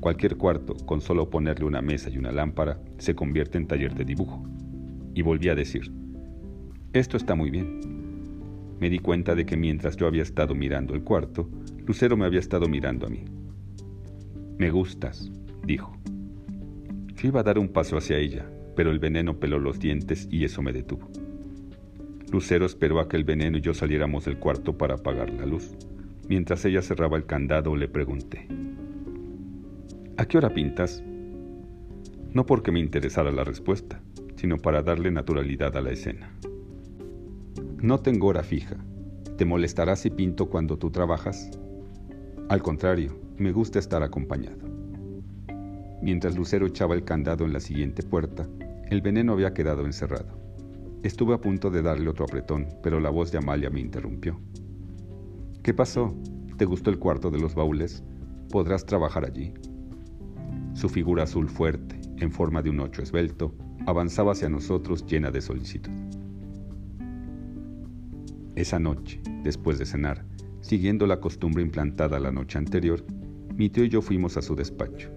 Cualquier 0.00 0.38
cuarto, 0.38 0.74
con 0.86 1.02
solo 1.02 1.28
ponerle 1.28 1.66
una 1.66 1.82
mesa 1.82 2.08
y 2.08 2.16
una 2.16 2.32
lámpara, 2.32 2.80
se 2.96 3.14
convierte 3.14 3.58
en 3.58 3.66
taller 3.66 3.94
de 3.94 4.06
dibujo. 4.06 4.42
Y 5.14 5.20
volví 5.20 5.50
a 5.50 5.54
decir, 5.54 5.92
esto 6.94 7.18
está 7.18 7.34
muy 7.34 7.50
bien. 7.50 7.80
Me 8.80 8.88
di 8.88 8.98
cuenta 8.98 9.34
de 9.34 9.44
que 9.44 9.58
mientras 9.58 9.94
yo 9.98 10.06
había 10.06 10.22
estado 10.22 10.54
mirando 10.54 10.94
el 10.94 11.04
cuarto, 11.04 11.50
Lucero 11.86 12.16
me 12.16 12.24
había 12.24 12.40
estado 12.40 12.66
mirando 12.66 13.06
a 13.06 13.10
mí. 13.10 13.26
Me 14.56 14.70
gustas, 14.70 15.30
dijo. 15.66 15.92
Yo 17.14 17.28
iba 17.28 17.40
a 17.40 17.44
dar 17.44 17.58
un 17.58 17.68
paso 17.68 17.98
hacia 17.98 18.16
ella, 18.16 18.46
pero 18.80 18.92
el 18.92 18.98
veneno 18.98 19.38
peló 19.38 19.58
los 19.58 19.78
dientes 19.78 20.26
y 20.30 20.46
eso 20.46 20.62
me 20.62 20.72
detuvo. 20.72 21.06
Lucero 22.32 22.64
esperó 22.64 22.98
a 22.98 23.10
que 23.10 23.18
el 23.18 23.24
veneno 23.24 23.58
y 23.58 23.60
yo 23.60 23.74
saliéramos 23.74 24.24
del 24.24 24.38
cuarto 24.38 24.78
para 24.78 24.94
apagar 24.94 25.28
la 25.28 25.44
luz. 25.44 25.76
Mientras 26.30 26.64
ella 26.64 26.80
cerraba 26.80 27.18
el 27.18 27.26
candado, 27.26 27.76
le 27.76 27.88
pregunté, 27.88 28.48
¿A 30.16 30.24
qué 30.24 30.38
hora 30.38 30.54
pintas? 30.54 31.02
No 32.32 32.46
porque 32.46 32.72
me 32.72 32.80
interesara 32.80 33.30
la 33.30 33.44
respuesta, 33.44 34.00
sino 34.36 34.56
para 34.56 34.80
darle 34.80 35.10
naturalidad 35.10 35.76
a 35.76 35.82
la 35.82 35.90
escena. 35.90 36.32
No 37.82 38.00
tengo 38.00 38.28
hora 38.28 38.42
fija. 38.42 38.78
¿Te 39.36 39.44
molestará 39.44 39.94
si 39.94 40.08
pinto 40.08 40.48
cuando 40.48 40.78
tú 40.78 40.90
trabajas? 40.90 41.50
Al 42.48 42.62
contrario, 42.62 43.20
me 43.36 43.52
gusta 43.52 43.78
estar 43.78 44.02
acompañado. 44.02 44.70
Mientras 46.00 46.34
Lucero 46.34 46.66
echaba 46.66 46.94
el 46.94 47.04
candado 47.04 47.44
en 47.44 47.52
la 47.52 47.60
siguiente 47.60 48.02
puerta, 48.02 48.48
el 48.90 49.02
veneno 49.02 49.32
había 49.32 49.54
quedado 49.54 49.86
encerrado. 49.86 50.36
Estuve 51.04 51.34
a 51.34 51.40
punto 51.40 51.70
de 51.70 51.80
darle 51.80 52.08
otro 52.08 52.24
apretón, 52.24 52.66
pero 52.82 52.98
la 52.98 53.08
voz 53.08 53.30
de 53.30 53.38
Amalia 53.38 53.70
me 53.70 53.80
interrumpió. 53.80 54.38
¿Qué 55.62 55.72
pasó? 55.72 56.14
¿Te 56.58 56.64
gustó 56.64 56.90
el 56.90 56.98
cuarto 56.98 57.30
de 57.30 57.38
los 57.38 57.54
baúles? 57.54 58.02
¿Podrás 58.50 58.84
trabajar 58.84 59.24
allí? 59.24 59.54
Su 60.74 60.88
figura 60.88 61.22
azul 61.22 61.48
fuerte, 61.48 62.00
en 62.16 62.32
forma 62.32 62.62
de 62.62 62.70
un 62.70 62.80
ocho 62.80 63.00
esbelto, 63.00 63.54
avanzaba 63.86 64.32
hacia 64.32 64.48
nosotros 64.48 65.06
llena 65.06 65.30
de 65.30 65.40
solicitud. 65.40 65.92
Esa 68.56 68.80
noche, 68.80 69.22
después 69.44 69.78
de 69.78 69.86
cenar, 69.86 70.26
siguiendo 70.60 71.06
la 71.06 71.20
costumbre 71.20 71.62
implantada 71.62 72.18
la 72.18 72.32
noche 72.32 72.58
anterior, 72.58 73.04
mi 73.54 73.70
tío 73.70 73.84
y 73.84 73.88
yo 73.88 74.02
fuimos 74.02 74.36
a 74.36 74.42
su 74.42 74.56
despacho. 74.56 75.10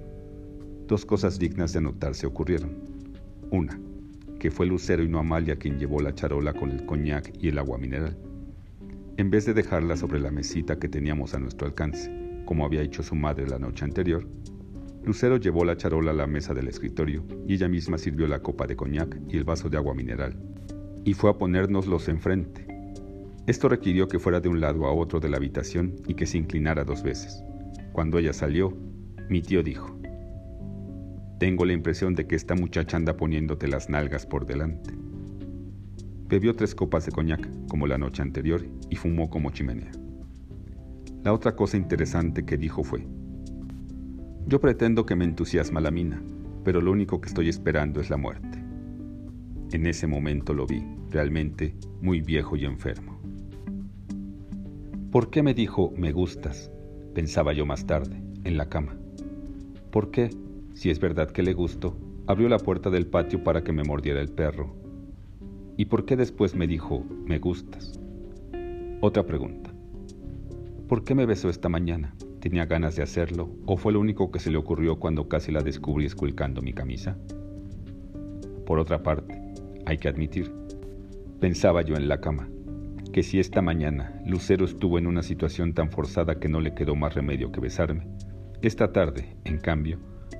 Dos 0.87 1.05
cosas 1.05 1.39
dignas 1.39 1.73
de 1.73 1.79
anotarse 1.79 2.27
ocurrieron. 2.27 2.92
Una, 3.53 3.79
que 4.39 4.49
fue 4.49 4.65
Lucero 4.65 5.03
y 5.03 5.07
no 5.07 5.19
Amalia 5.19 5.57
quien 5.57 5.77
llevó 5.77 5.99
la 5.99 6.15
charola 6.15 6.53
con 6.53 6.71
el 6.71 6.87
coñac 6.87 7.31
y 7.39 7.49
el 7.49 7.59
agua 7.59 7.77
mineral. 7.77 8.17
En 9.17 9.29
vez 9.29 9.45
de 9.45 9.53
dejarla 9.53 9.95
sobre 9.95 10.19
la 10.19 10.31
mesita 10.31 10.79
que 10.79 10.89
teníamos 10.89 11.35
a 11.35 11.39
nuestro 11.39 11.67
alcance, 11.67 12.11
como 12.45 12.65
había 12.65 12.81
hecho 12.81 13.03
su 13.03 13.13
madre 13.13 13.45
la 13.45 13.59
noche 13.59 13.85
anterior, 13.85 14.27
Lucero 15.05 15.37
llevó 15.37 15.65
la 15.65 15.77
charola 15.77 16.09
a 16.09 16.15
la 16.15 16.25
mesa 16.25 16.55
del 16.55 16.67
escritorio 16.67 17.23
y 17.45 17.53
ella 17.53 17.67
misma 17.67 17.99
sirvió 17.99 18.25
la 18.25 18.41
copa 18.41 18.65
de 18.65 18.75
coñac 18.75 19.21
y 19.29 19.37
el 19.37 19.43
vaso 19.43 19.69
de 19.69 19.77
agua 19.77 19.93
mineral, 19.93 20.35
y 21.05 21.13
fue 21.13 21.29
a 21.29 21.37
ponérnoslos 21.37 22.09
enfrente. 22.09 22.65
Esto 23.45 23.69
requirió 23.69 24.07
que 24.07 24.17
fuera 24.17 24.39
de 24.39 24.49
un 24.49 24.61
lado 24.61 24.87
a 24.87 24.93
otro 24.93 25.19
de 25.19 25.29
la 25.29 25.37
habitación 25.37 25.93
y 26.07 26.15
que 26.15 26.25
se 26.25 26.39
inclinara 26.39 26.85
dos 26.85 27.03
veces. 27.03 27.43
Cuando 27.91 28.17
ella 28.17 28.33
salió, 28.33 28.75
mi 29.29 29.43
tío 29.43 29.61
dijo, 29.61 29.95
Tengo 31.39 31.65
la 31.65 31.73
impresión 31.73 32.15
de 32.15 32.27
que 32.27 32.35
esta 32.35 32.55
muchacha 32.55 32.97
anda 32.97 33.17
poniéndote 33.17 33.67
las 33.67 33.89
nalgas 33.89 34.25
por 34.25 34.45
delante. 34.45 34.91
Bebió 36.27 36.55
tres 36.55 36.73
copas 36.73 37.05
de 37.05 37.11
coñac, 37.11 37.47
como 37.67 37.87
la 37.87 37.97
noche 37.97 38.21
anterior, 38.21 38.65
y 38.89 38.95
fumó 38.95 39.29
como 39.29 39.51
chimenea. 39.51 39.91
La 41.23 41.33
otra 41.33 41.55
cosa 41.55 41.77
interesante 41.77 42.45
que 42.45 42.57
dijo 42.57 42.83
fue, 42.83 43.05
yo 44.45 44.59
pretendo 44.59 45.05
que 45.05 45.15
me 45.15 45.25
entusiasma 45.25 45.79
la 45.79 45.91
mina, 45.91 46.21
pero 46.63 46.81
lo 46.81 46.91
único 46.91 47.21
que 47.21 47.29
estoy 47.29 47.49
esperando 47.49 48.01
es 48.01 48.09
la 48.09 48.17
muerte. 48.17 48.63
En 49.71 49.85
ese 49.87 50.05
momento 50.05 50.53
lo 50.53 50.67
vi, 50.67 50.83
realmente 51.09 51.75
muy 52.01 52.21
viejo 52.21 52.55
y 52.55 52.65
enfermo. 52.65 53.19
¿Por 55.11 55.29
qué 55.29 55.43
me 55.43 55.53
dijo 55.53 55.93
me 55.95 56.11
gustas? 56.11 56.71
Pensaba 57.13 57.53
yo 57.53 57.65
más 57.65 57.85
tarde, 57.85 58.21
en 58.43 58.57
la 58.57 58.67
cama. 58.67 58.97
¿Por 59.91 60.11
qué, 60.11 60.29
si 60.83 60.89
es 60.89 60.99
verdad 60.99 61.31
que 61.31 61.43
le 61.43 61.53
gusto, 61.53 61.95
abrió 62.27 62.49
la 62.49 62.59
puerta 62.59 62.89
del 62.89 63.07
patio 63.07 63.41
para 63.41 63.63
que 63.63 63.71
me 63.71 63.85
mordiera 63.85 64.19
el 64.19 64.27
perro? 64.27 64.75
¿Y 65.77 65.85
por 65.85 66.03
qué 66.03 66.17
después 66.17 66.55
me 66.55 66.67
dijo 66.67 67.05
me 67.25 67.39
gustas? 67.39 68.01
Otra 68.99 69.25
pregunta. 69.25 69.73
¿Por 70.89 71.05
qué 71.05 71.15
me 71.15 71.25
besó 71.25 71.47
esta 71.47 71.69
mañana? 71.69 72.13
¿Tenía 72.41 72.65
ganas 72.65 72.97
de 72.97 73.01
hacerlo 73.01 73.49
o 73.65 73.77
fue 73.77 73.93
lo 73.93 74.01
único 74.01 74.29
que 74.29 74.39
se 74.39 74.51
le 74.51 74.57
ocurrió 74.57 74.99
cuando 74.99 75.29
casi 75.29 75.53
la 75.53 75.61
descubrí 75.61 76.05
esculcando 76.05 76.61
mi 76.61 76.73
camisa? 76.73 77.17
Por 78.65 78.77
otra 78.77 79.03
parte, 79.03 79.41
hay 79.85 79.99
que 79.99 80.09
admitir, 80.09 80.51
pensaba 81.39 81.81
yo 81.83 81.95
en 81.95 82.09
la 82.09 82.19
cama, 82.19 82.49
que 83.13 83.23
si 83.23 83.39
esta 83.39 83.61
mañana 83.61 84.21
Lucero 84.25 84.65
estuvo 84.65 84.99
en 84.99 85.07
una 85.07 85.23
situación 85.23 85.73
tan 85.73 85.91
forzada 85.91 86.41
que 86.41 86.49
no 86.49 86.59
le 86.59 86.75
quedó 86.75 86.93
más 86.93 87.15
remedio 87.15 87.53
que 87.53 87.61
besarme, 87.61 88.05
esta 88.61 88.91
tarde, 88.91 89.37
en 89.45 89.59
cambio, 89.59 89.99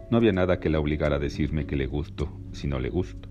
no 0.10 0.18
había 0.18 0.32
nada 0.32 0.60
que 0.60 0.70
la 0.70 0.80
obligara 0.80 1.16
a 1.16 1.20
decirme 1.20 1.66
que 1.66 1.76
le 1.76 1.88
gusto 1.88 2.30
si 2.52 2.68
no 2.68 2.80
le 2.80 2.90
gusto. 2.90 3.30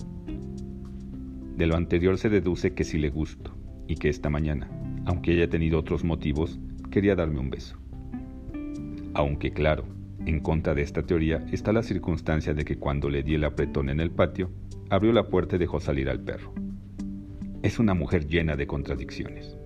De 1.57 1.67
lo 1.67 1.77
anterior 1.77 2.19
se 2.19 2.29
deduce 2.29 2.75
que 2.75 2.85
sí 2.85 2.99
le 2.99 3.11
gusto 3.11 3.55
y 3.87 3.97
que 3.97 4.09
esta 4.09 4.31
mañana, 4.31 4.71
aunque 5.05 5.33
haya 5.33 5.49
tenido 5.49 5.79
otros 5.79 6.03
motivos, 6.03 6.59
quería 6.91 7.15
darme 7.15 7.41
un 7.41 7.51
beso. 7.51 7.77
Aunque 9.15 9.53
claro, 9.53 9.85
en 10.25 10.41
contra 10.41 10.75
de 10.75 10.83
esta 10.83 11.03
teoría 11.03 11.45
está 11.53 11.73
la 11.73 11.83
circunstancia 11.83 12.55
de 12.55 12.65
que 12.65 12.79
cuando 12.79 13.11
le 13.11 13.23
di 13.23 13.35
el 13.35 13.45
apretón 13.45 13.91
en 13.91 14.01
el 14.01 14.11
patio, 14.11 14.51
abrió 14.89 15.13
la 15.13 15.29
puerta 15.29 15.57
y 15.57 15.59
dejó 15.59 15.81
salir 15.81 16.09
al 16.09 16.21
perro. 16.21 16.55
Es 17.63 17.79
una 17.79 17.95
mujer 17.95 18.27
llena 18.27 18.57
de 18.57 18.67
contradicciones. 18.67 19.57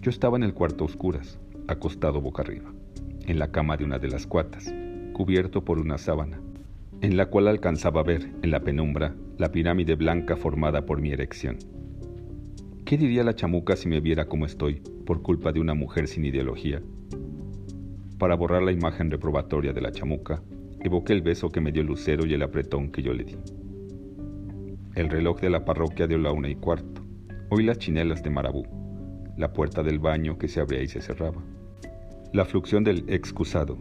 Yo 0.00 0.10
estaba 0.10 0.36
en 0.36 0.42
el 0.42 0.54
cuarto 0.54 0.84
a 0.84 0.86
oscuras, 0.86 1.38
acostado 1.66 2.20
boca 2.20 2.42
arriba, 2.42 2.72
en 3.26 3.38
la 3.38 3.50
cama 3.50 3.76
de 3.76 3.84
una 3.84 3.98
de 3.98 4.08
las 4.08 4.26
cuatas, 4.26 4.72
cubierto 5.14 5.64
por 5.64 5.78
una 5.78 5.96
sábana, 5.96 6.42
en 7.00 7.16
la 7.16 7.26
cual 7.30 7.48
alcanzaba 7.48 8.02
a 8.02 8.04
ver, 8.04 8.30
en 8.42 8.50
la 8.50 8.60
penumbra, 8.60 9.14
la 9.38 9.50
pirámide 9.50 9.94
blanca 9.94 10.36
formada 10.36 10.84
por 10.84 11.00
mi 11.00 11.10
erección. 11.12 11.56
¿Qué 12.84 12.98
diría 12.98 13.24
la 13.24 13.34
chamuca 13.34 13.76
si 13.76 13.88
me 13.88 14.00
viera 14.00 14.26
como 14.26 14.44
estoy, 14.44 14.82
por 15.06 15.22
culpa 15.22 15.52
de 15.52 15.60
una 15.60 15.72
mujer 15.72 16.06
sin 16.08 16.26
ideología, 16.26 16.82
para 18.18 18.36
borrar 18.36 18.62
la 18.62 18.72
imagen 18.72 19.10
reprobatoria 19.10 19.72
de 19.72 19.80
la 19.80 19.92
chamuca, 19.92 20.42
evoqué 20.80 21.12
el 21.12 21.22
beso 21.22 21.50
que 21.50 21.60
me 21.60 21.72
dio 21.72 21.82
Lucero 21.82 22.26
y 22.26 22.34
el 22.34 22.42
apretón 22.42 22.90
que 22.90 23.02
yo 23.02 23.12
le 23.12 23.24
di. 23.24 23.36
El 24.94 25.10
reloj 25.10 25.40
de 25.40 25.50
la 25.50 25.64
parroquia 25.64 26.06
dio 26.06 26.18
la 26.18 26.32
una 26.32 26.48
y 26.48 26.56
cuarto. 26.56 27.02
Oí 27.50 27.64
las 27.64 27.78
chinelas 27.78 28.22
de 28.22 28.30
Marabú, 28.30 28.64
la 29.36 29.52
puerta 29.52 29.82
del 29.82 29.98
baño 29.98 30.38
que 30.38 30.48
se 30.48 30.60
abría 30.60 30.82
y 30.82 30.88
se 30.88 31.00
cerraba, 31.00 31.42
la 32.32 32.44
fluxión 32.44 32.84
del 32.84 33.04
excusado, 33.08 33.78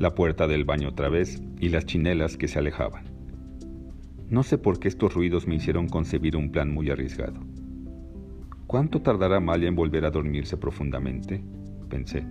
la 0.00 0.16
puerta 0.16 0.48
del 0.48 0.64
baño 0.64 0.88
otra 0.88 1.08
vez 1.08 1.40
y 1.60 1.68
las 1.68 1.84
chinelas 1.86 2.36
que 2.36 2.48
se 2.48 2.58
alejaban. 2.58 3.04
No 4.28 4.42
sé 4.42 4.58
por 4.58 4.80
qué 4.80 4.88
estos 4.88 5.14
ruidos 5.14 5.46
me 5.46 5.54
hicieron 5.54 5.88
concebir 5.88 6.36
un 6.36 6.50
plan 6.50 6.72
muy 6.72 6.90
arriesgado. 6.90 7.40
¿Cuánto 8.66 9.02
tardará 9.02 9.38
Malia 9.40 9.68
en 9.68 9.76
volver 9.76 10.04
a 10.06 10.10
dormirse 10.10 10.56
profundamente? 10.56 11.44
pensé 11.88 12.24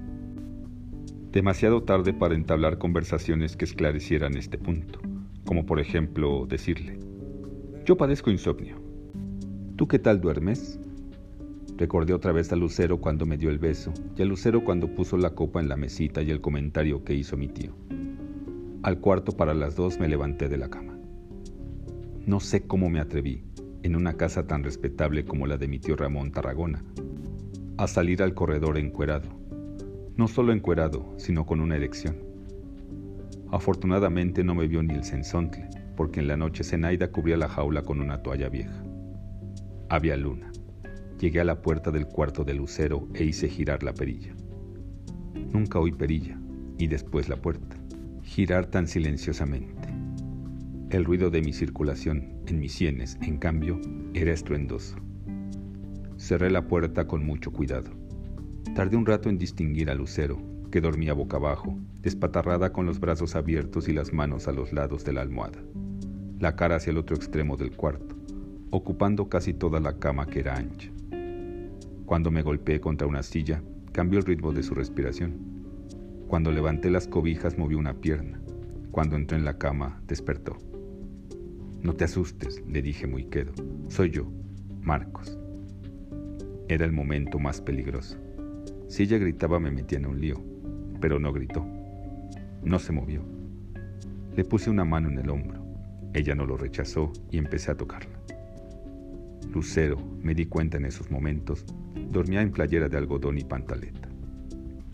demasiado 1.31 1.83
tarde 1.83 2.11
para 2.13 2.33
entablar 2.33 2.79
conversaciones 2.79 3.55
que 3.55 3.65
esclarecieran 3.65 4.35
este 4.35 4.57
punto, 4.57 4.99
como 5.45 5.65
por 5.65 5.79
ejemplo 5.79 6.47
decirle, 6.47 6.97
yo 7.85 7.97
padezco 7.97 8.31
insomnio. 8.31 8.81
¿Tú 9.75 9.87
qué 9.87 9.99
tal 9.99 10.21
duermes? 10.21 10.79
Recordé 11.79 12.13
otra 12.13 12.31
vez 12.31 12.51
a 12.53 12.55
Lucero 12.55 13.01
cuando 13.01 13.25
me 13.25 13.37
dio 13.37 13.49
el 13.49 13.57
beso 13.57 13.91
y 14.15 14.21
a 14.21 14.25
Lucero 14.25 14.63
cuando 14.63 14.93
puso 14.93 15.17
la 15.17 15.31
copa 15.31 15.59
en 15.59 15.67
la 15.67 15.77
mesita 15.77 16.21
y 16.21 16.29
el 16.29 16.41
comentario 16.41 17.03
que 17.03 17.15
hizo 17.15 17.37
mi 17.37 17.47
tío. 17.47 17.73
Al 18.83 18.99
cuarto 18.99 19.31
para 19.31 19.55
las 19.55 19.75
dos 19.75 19.99
me 19.99 20.07
levanté 20.07 20.47
de 20.49 20.57
la 20.57 20.69
cama. 20.69 20.99
No 22.27 22.39
sé 22.39 22.67
cómo 22.67 22.91
me 22.91 22.99
atreví, 22.99 23.45
en 23.81 23.95
una 23.95 24.13
casa 24.13 24.45
tan 24.45 24.63
respetable 24.63 25.25
como 25.25 25.47
la 25.47 25.57
de 25.57 25.67
mi 25.67 25.79
tío 25.79 25.95
Ramón 25.95 26.31
Tarragona, 26.31 26.83
a 27.77 27.87
salir 27.87 28.21
al 28.21 28.35
corredor 28.35 28.77
encuerado 28.77 29.39
no 30.19 30.27
solo 30.27 30.51
encuerado, 30.51 31.13
sino 31.15 31.45
con 31.45 31.61
una 31.61 31.77
erección. 31.77 32.17
Afortunadamente 33.53 34.43
no 34.43 34.53
me 34.53 34.67
vio 34.67 34.83
ni 34.83 34.93
el 34.93 35.05
sensontle, 35.05 35.69
porque 35.95 36.19
en 36.19 36.27
la 36.27 36.35
noche 36.35 36.65
Zenaida 36.65 37.09
cubría 37.09 37.37
la 37.37 37.47
jaula 37.47 37.83
con 37.83 38.01
una 38.01 38.21
toalla 38.21 38.49
vieja. 38.49 38.83
Había 39.87 40.17
luna. 40.17 40.48
Llegué 41.19 41.41
a 41.41 41.43
la 41.43 41.61
puerta 41.61 41.91
del 41.91 42.07
cuarto 42.07 42.45
de 42.45 42.53
Lucero 42.53 43.09
e 43.13 43.25
hice 43.25 43.49
girar 43.49 43.83
la 43.83 43.93
perilla. 43.93 44.33
Nunca 45.51 45.77
oí 45.77 45.91
perilla, 45.91 46.39
y 46.77 46.87
después 46.87 47.27
la 47.27 47.35
puerta, 47.35 47.75
girar 48.23 48.67
tan 48.67 48.87
silenciosamente. 48.87 49.89
El 50.91 51.03
ruido 51.03 51.29
de 51.29 51.41
mi 51.41 51.51
circulación 51.51 52.39
en 52.47 52.59
mis 52.59 52.71
sienes, 52.71 53.17
en 53.21 53.37
cambio, 53.37 53.81
era 54.13 54.31
estruendoso. 54.31 54.95
Cerré 56.17 56.49
la 56.49 56.67
puerta 56.67 57.05
con 57.05 57.25
mucho 57.25 57.51
cuidado. 57.51 57.91
Tardé 58.73 58.95
un 58.95 59.05
rato 59.05 59.27
en 59.27 59.37
distinguir 59.37 59.89
a 59.89 59.95
Lucero, 59.95 60.41
que 60.71 60.79
dormía 60.79 61.13
boca 61.13 61.35
abajo, 61.35 61.77
despatarrada 62.01 62.71
con 62.71 62.85
los 62.85 63.01
brazos 63.01 63.35
abiertos 63.35 63.89
y 63.89 63.93
las 63.93 64.13
manos 64.13 64.47
a 64.47 64.53
los 64.53 64.71
lados 64.71 65.03
de 65.03 65.11
la 65.11 65.21
almohada, 65.21 65.59
la 66.39 66.55
cara 66.55 66.77
hacia 66.77 66.91
el 66.91 66.97
otro 66.97 67.17
extremo 67.17 67.57
del 67.57 67.75
cuarto, 67.75 68.15
ocupando 68.69 69.27
casi 69.27 69.53
toda 69.53 69.81
la 69.81 69.99
cama 69.99 70.25
que 70.25 70.39
era 70.39 70.55
ancha. 70.55 70.89
Cuando 72.09 72.31
me 72.31 72.41
golpeé 72.41 72.81
contra 72.81 73.05
una 73.05 73.21
silla, 73.21 73.61
cambió 73.91 74.17
el 74.17 74.25
ritmo 74.25 74.51
de 74.51 74.63
su 74.63 74.73
respiración. 74.73 75.31
Cuando 76.27 76.51
levanté 76.51 76.89
las 76.89 77.07
cobijas, 77.07 77.55
movió 77.55 77.77
una 77.77 78.01
pierna. 78.01 78.41
Cuando 78.89 79.15
entró 79.15 79.37
en 79.37 79.45
la 79.45 79.59
cama, 79.59 80.01
despertó. 80.07 80.57
No 81.83 81.93
te 81.93 82.05
asustes, 82.05 82.63
le 82.67 82.81
dije 82.81 83.05
muy 83.05 83.25
quedo. 83.25 83.51
Soy 83.89 84.09
yo, 84.09 84.27
Marcos. 84.81 85.37
Era 86.67 86.83
el 86.83 86.93
momento 86.93 87.37
más 87.37 87.61
peligroso. 87.61 88.17
Si 88.87 89.03
ella 89.03 89.19
gritaba 89.19 89.59
me 89.59 89.69
metía 89.69 89.99
en 89.99 90.07
un 90.07 90.19
lío, 90.19 90.43
pero 90.99 91.19
no 91.19 91.31
gritó. 91.31 91.63
No 92.63 92.79
se 92.79 92.91
movió. 92.91 93.21
Le 94.35 94.43
puse 94.45 94.71
una 94.71 94.83
mano 94.83 95.09
en 95.09 95.19
el 95.19 95.29
hombro. 95.29 95.63
Ella 96.15 96.33
no 96.33 96.47
lo 96.47 96.57
rechazó 96.57 97.13
y 97.29 97.37
empecé 97.37 97.69
a 97.69 97.77
tocarla. 97.77 98.19
Lucero, 99.53 99.97
me 100.23 100.33
di 100.33 100.47
cuenta 100.47 100.77
en 100.77 100.85
esos 100.85 101.11
momentos, 101.11 101.65
dormía 102.11 102.41
en 102.41 102.51
playera 102.51 102.89
de 102.89 102.97
algodón 102.97 103.37
y 103.37 103.43
pantaleta. 103.43 104.09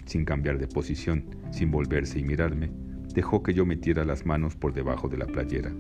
Sin 0.06 0.26
cambiar 0.26 0.60
de 0.60 0.68
posición, 0.68 1.26
sin 1.52 1.72
volverse 1.72 2.20
y 2.20 2.24
mirarme, 2.24 2.72
dejó 3.14 3.42
que 3.42 3.54
yo 3.54 3.66
metiera 3.66 4.06
las 4.06 4.26
manos 4.26 4.56
por 4.56 4.74
debajo 4.74 5.08
de 5.08 5.18
la 5.18 5.26
playera, 5.26 5.72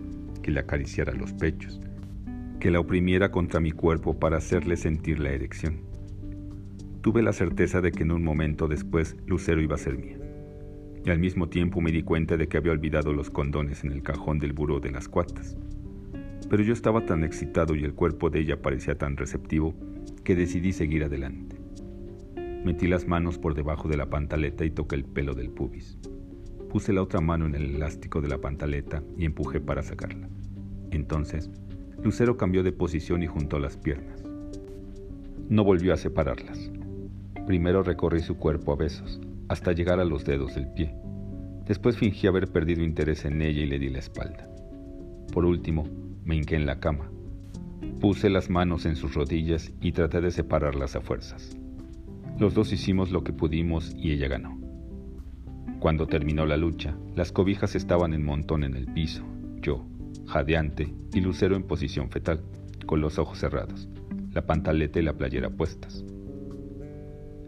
que 0.42 0.51
le 0.51 0.62
acariciara 0.62 1.13
los 1.13 1.34
pechos, 1.34 1.80
que 2.60 2.72
la 2.72 2.80
oprimiera 2.80 3.32
contra 3.32 3.60
mi 3.60 3.72
cuerpo 3.72 4.18
para 4.18 4.38
hacerle 4.38 4.77
sentir 4.77 5.20
la 5.20 5.32
erección. 5.32 5.82
Tuve 7.01 7.22
la 7.22 7.34
certeza 7.34 7.82
de 7.82 7.92
que 7.92 8.04
en 8.04 8.12
un 8.12 8.24
momento 8.24 8.68
después 8.68 9.15
Lucero 9.27 9.62
iba 9.62 9.75
a 9.75 9.80
ser 9.80 9.98
mía. 9.98 10.18
Y 11.06 11.12
al 11.12 11.20
mismo 11.20 11.50
tiempo 11.50 11.82
me 11.82 11.92
di 11.92 12.01
cuenta 12.01 12.36
de 12.36 12.48
que 12.48 12.58
había 12.58 12.72
olvidado 12.72 13.13
los 13.13 13.30
condones 13.30 13.84
en 13.84 13.92
el 13.92 14.01
cajón 14.01 14.39
del 14.39 14.54
buró 14.54 14.80
de 14.80 14.89
las 14.89 15.08
cuatas. 15.08 15.56
Pero 16.50 16.63
yo 16.63 16.74
estaba 16.74 17.06
tan 17.06 17.24
excitado 17.24 17.75
y 17.75 17.84
el 17.84 17.94
cuerpo 17.94 18.32
de 18.32 18.39
ella 18.39 18.60
parecía 18.60 18.98
tan 18.98 19.18
receptivo 19.18 19.75
que 20.25 20.36
decidí 20.36 20.74
seguir 20.74 21.05
adelante. 21.05 21.55
Metí 22.65 22.88
las 22.88 23.08
manos 23.08 23.38
por 23.38 23.53
debajo 23.53 23.88
de 23.88 23.96
la 23.96 24.10
pantaleta 24.10 24.65
y 24.65 24.72
toqué 24.72 24.96
el 24.96 25.05
pelo 25.05 25.36
del 25.36 25.51
pubis. 25.51 25.98
Puse 26.70 26.91
la 26.91 27.03
otra 27.03 27.22
mano 27.22 27.46
en 27.46 27.53
el 27.55 27.75
elástico 27.75 28.22
de 28.22 28.27
la 28.27 28.41
pantaleta 28.41 29.03
y 29.17 29.25
empujé 29.25 29.62
para 29.62 29.84
sacarla. 29.84 30.27
Entonces, 30.89 31.50
Lucero 32.03 32.38
cambió 32.38 32.63
de 32.63 32.72
posición 32.72 33.22
y 33.22 33.27
juntó 33.27 33.60
las 33.60 33.77
piernas. 33.77 34.24
No 35.48 35.63
volvió 35.63 35.94
a 35.94 35.98
separarlas. 35.98 36.72
Primero 37.46 37.84
recorrí 37.84 38.22
su 38.22 38.36
cuerpo 38.38 38.74
a 38.74 38.77
besos, 38.77 39.22
hasta 39.48 39.74
llegar 39.74 40.00
a 40.00 40.05
los 40.05 40.25
dedos 40.25 40.55
del 40.55 40.67
pie. 40.74 40.96
Después 41.67 41.98
fingí 41.98 42.25
haber 42.25 42.48
perdido 42.48 42.84
interés 42.84 43.25
en 43.25 43.44
ella 43.44 43.62
y 43.62 43.67
le 43.67 43.77
di 43.77 43.89
la 43.89 44.00
espalda. 44.00 44.50
Por 45.32 45.46
último, 45.46 45.88
me 46.24 46.36
hinqué 46.36 46.55
en 46.55 46.65
la 46.65 46.79
cama. 46.79 47.12
Puse 48.06 48.30
las 48.30 48.52
manos 48.52 48.86
en 48.86 48.96
sus 48.96 49.16
rodillas 49.16 49.74
y 49.82 49.92
traté 49.92 50.22
de 50.22 50.30
separarlas 50.30 50.96
a 50.96 51.02
fuerzas. 51.02 51.58
Los 52.38 52.54
dos 52.54 52.72
hicimos 52.72 53.10
lo 53.10 53.24
que 53.24 53.34
pudimos 53.34 53.96
y 53.98 54.12
ella 54.12 54.28
ganó. 54.28 54.60
Cuando 55.80 56.06
terminó 56.06 56.46
la 56.46 56.56
lucha, 56.56 56.96
las 57.16 57.32
cobijas 57.32 57.74
estaban 57.74 58.14
en 58.14 58.24
montón 58.24 58.64
en 58.64 58.76
el 58.76 58.86
piso, 58.86 59.26
yo, 59.60 59.88
jadeante, 60.28 60.94
y 61.16 61.22
Lucero 61.22 61.56
en 61.56 61.64
posición 61.64 62.12
fetal, 62.12 62.44
con 62.86 63.02
los 63.02 63.18
ojos 63.18 63.40
cerrados, 63.40 63.90
la 64.34 64.46
pantaleta 64.46 65.00
y 65.00 65.02
la 65.02 65.14
playera 65.14 65.50
puestas. 65.50 66.06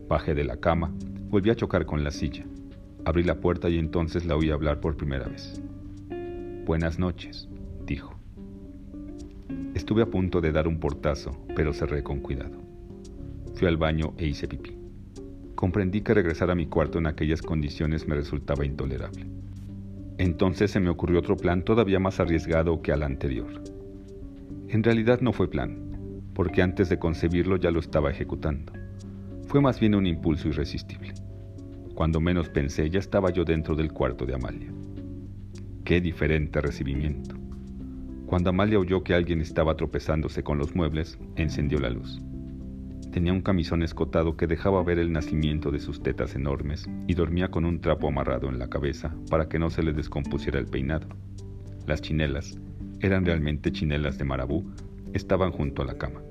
Bajé 0.07 0.33
de 0.33 0.43
la 0.43 0.57
cama, 0.57 0.91
volví 1.29 1.51
a 1.51 1.55
chocar 1.55 1.85
con 1.85 2.03
la 2.03 2.09
silla. 2.09 2.47
Abrí 3.05 3.21
la 3.21 3.39
puerta 3.39 3.69
y 3.69 3.77
entonces 3.77 4.25
la 4.25 4.35
oí 4.35 4.49
hablar 4.49 4.79
por 4.79 4.97
primera 4.97 5.27
vez. 5.27 5.61
Buenas 6.65 6.97
noches, 6.97 7.47
dijo. 7.85 8.16
Estuve 9.73 10.01
a 10.01 10.07
punto 10.07 10.41
de 10.41 10.51
dar 10.51 10.67
un 10.67 10.79
portazo, 10.79 11.45
pero 11.55 11.73
cerré 11.73 12.03
con 12.03 12.19
cuidado. 12.19 12.57
Fui 13.55 13.67
al 13.67 13.77
baño 13.77 14.13
e 14.17 14.27
hice 14.27 14.47
pipí. 14.47 14.77
Comprendí 15.55 16.01
que 16.01 16.13
regresar 16.13 16.51
a 16.51 16.55
mi 16.55 16.67
cuarto 16.67 16.99
en 16.99 17.07
aquellas 17.07 17.41
condiciones 17.41 18.07
me 18.07 18.15
resultaba 18.15 18.65
intolerable. 18.65 19.25
Entonces 20.17 20.71
se 20.71 20.79
me 20.79 20.89
ocurrió 20.89 21.19
otro 21.19 21.37
plan 21.37 21.63
todavía 21.63 21.99
más 21.99 22.19
arriesgado 22.19 22.81
que 22.81 22.91
al 22.91 23.03
anterior. 23.03 23.63
En 24.67 24.83
realidad 24.83 25.21
no 25.21 25.31
fue 25.31 25.49
plan, 25.49 26.21
porque 26.33 26.61
antes 26.61 26.89
de 26.89 26.99
concebirlo 26.99 27.57
ya 27.57 27.71
lo 27.71 27.79
estaba 27.79 28.11
ejecutando. 28.11 28.73
Fue 29.47 29.61
más 29.61 29.79
bien 29.79 29.95
un 29.95 30.05
impulso 30.05 30.49
irresistible. 30.49 31.13
Cuando 31.95 32.19
menos 32.19 32.49
pensé, 32.49 32.89
ya 32.89 32.99
estaba 32.99 33.31
yo 33.31 33.43
dentro 33.43 33.75
del 33.75 33.93
cuarto 33.93 34.25
de 34.25 34.35
Amalia. 34.35 34.71
Qué 35.83 36.01
diferente 36.01 36.59
recibimiento. 36.61 37.36
Cuando 38.27 38.49
Amalia 38.49 38.77
oyó 38.77 39.05
que 39.05 39.13
alguien 39.13 39.39
estaba 39.39 39.77
tropezándose 39.77 40.43
con 40.43 40.57
los 40.57 40.75
muebles, 40.75 41.17
encendió 41.37 41.79
la 41.79 41.89
luz. 41.89 42.21
Tenía 43.13 43.31
un 43.31 43.39
camisón 43.39 43.83
escotado 43.83 44.35
que 44.35 44.47
dejaba 44.47 44.83
ver 44.83 44.99
el 44.99 45.13
nacimiento 45.13 45.71
de 45.71 45.79
sus 45.79 46.03
tetas 46.03 46.35
enormes 46.35 46.89
y 47.07 47.13
dormía 47.13 47.47
con 47.47 47.63
un 47.63 47.79
trapo 47.79 48.09
amarrado 48.09 48.49
en 48.49 48.59
la 48.59 48.67
cabeza 48.67 49.15
para 49.29 49.47
que 49.47 49.59
no 49.59 49.69
se 49.69 49.81
le 49.81 49.93
descompusiera 49.93 50.59
el 50.59 50.65
peinado. 50.65 51.07
Las 51.85 52.01
chinelas, 52.01 52.59
eran 52.99 53.23
realmente 53.23 53.71
chinelas 53.71 54.17
de 54.17 54.25
marabú, 54.25 54.73
estaban 55.13 55.53
junto 55.53 55.81
a 55.81 55.85
la 55.85 55.97
cama. 55.97 56.21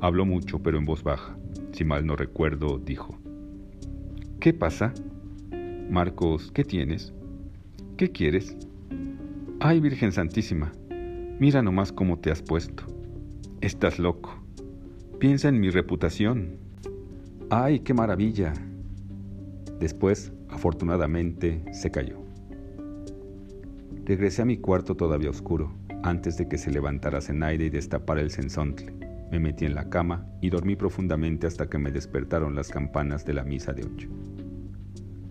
Habló 0.00 0.26
mucho, 0.26 0.58
pero 0.62 0.76
en 0.76 0.84
voz 0.84 1.02
baja. 1.02 1.38
Si 1.72 1.84
mal 1.84 2.04
no 2.04 2.16
recuerdo, 2.16 2.78
dijo. 2.78 3.18
¿Qué 4.40 4.52
pasa? 4.52 4.92
Marcos, 5.88 6.52
¿qué 6.52 6.64
tienes? 6.64 7.14
¿Qué 7.96 8.12
quieres? 8.12 8.58
Ay, 9.58 9.80
Virgen 9.80 10.12
Santísima, 10.12 10.70
mira 11.38 11.62
nomás 11.62 11.92
cómo 11.92 12.18
te 12.18 12.30
has 12.30 12.42
puesto. 12.42 12.84
Estás 13.60 13.98
loco. 13.98 14.42
Piensa 15.18 15.48
en 15.48 15.60
mi 15.60 15.70
reputación. 15.70 16.58
Ay, 17.50 17.80
qué 17.80 17.94
maravilla. 17.94 18.52
Después, 19.80 20.32
afortunadamente, 20.48 21.64
se 21.72 21.90
cayó. 21.90 22.18
Regresé 24.04 24.42
a 24.42 24.46
mi 24.46 24.58
cuarto 24.58 24.96
todavía 24.96 25.30
oscuro, 25.30 25.72
antes 26.02 26.36
de 26.38 26.48
que 26.48 26.58
se 26.58 26.70
levantara 26.70 27.20
Zenaide 27.20 27.66
y 27.66 27.70
destapara 27.70 28.20
el 28.20 28.30
sensontle. 28.30 28.92
Me 29.30 29.38
metí 29.38 29.66
en 29.66 29.74
la 29.74 29.90
cama 29.90 30.26
y 30.40 30.50
dormí 30.50 30.76
profundamente 30.76 31.46
hasta 31.46 31.68
que 31.68 31.78
me 31.78 31.92
despertaron 31.92 32.54
las 32.54 32.68
campanas 32.68 33.24
de 33.24 33.34
la 33.34 33.44
misa 33.44 33.72
de 33.72 33.84
ocho. 33.84 34.08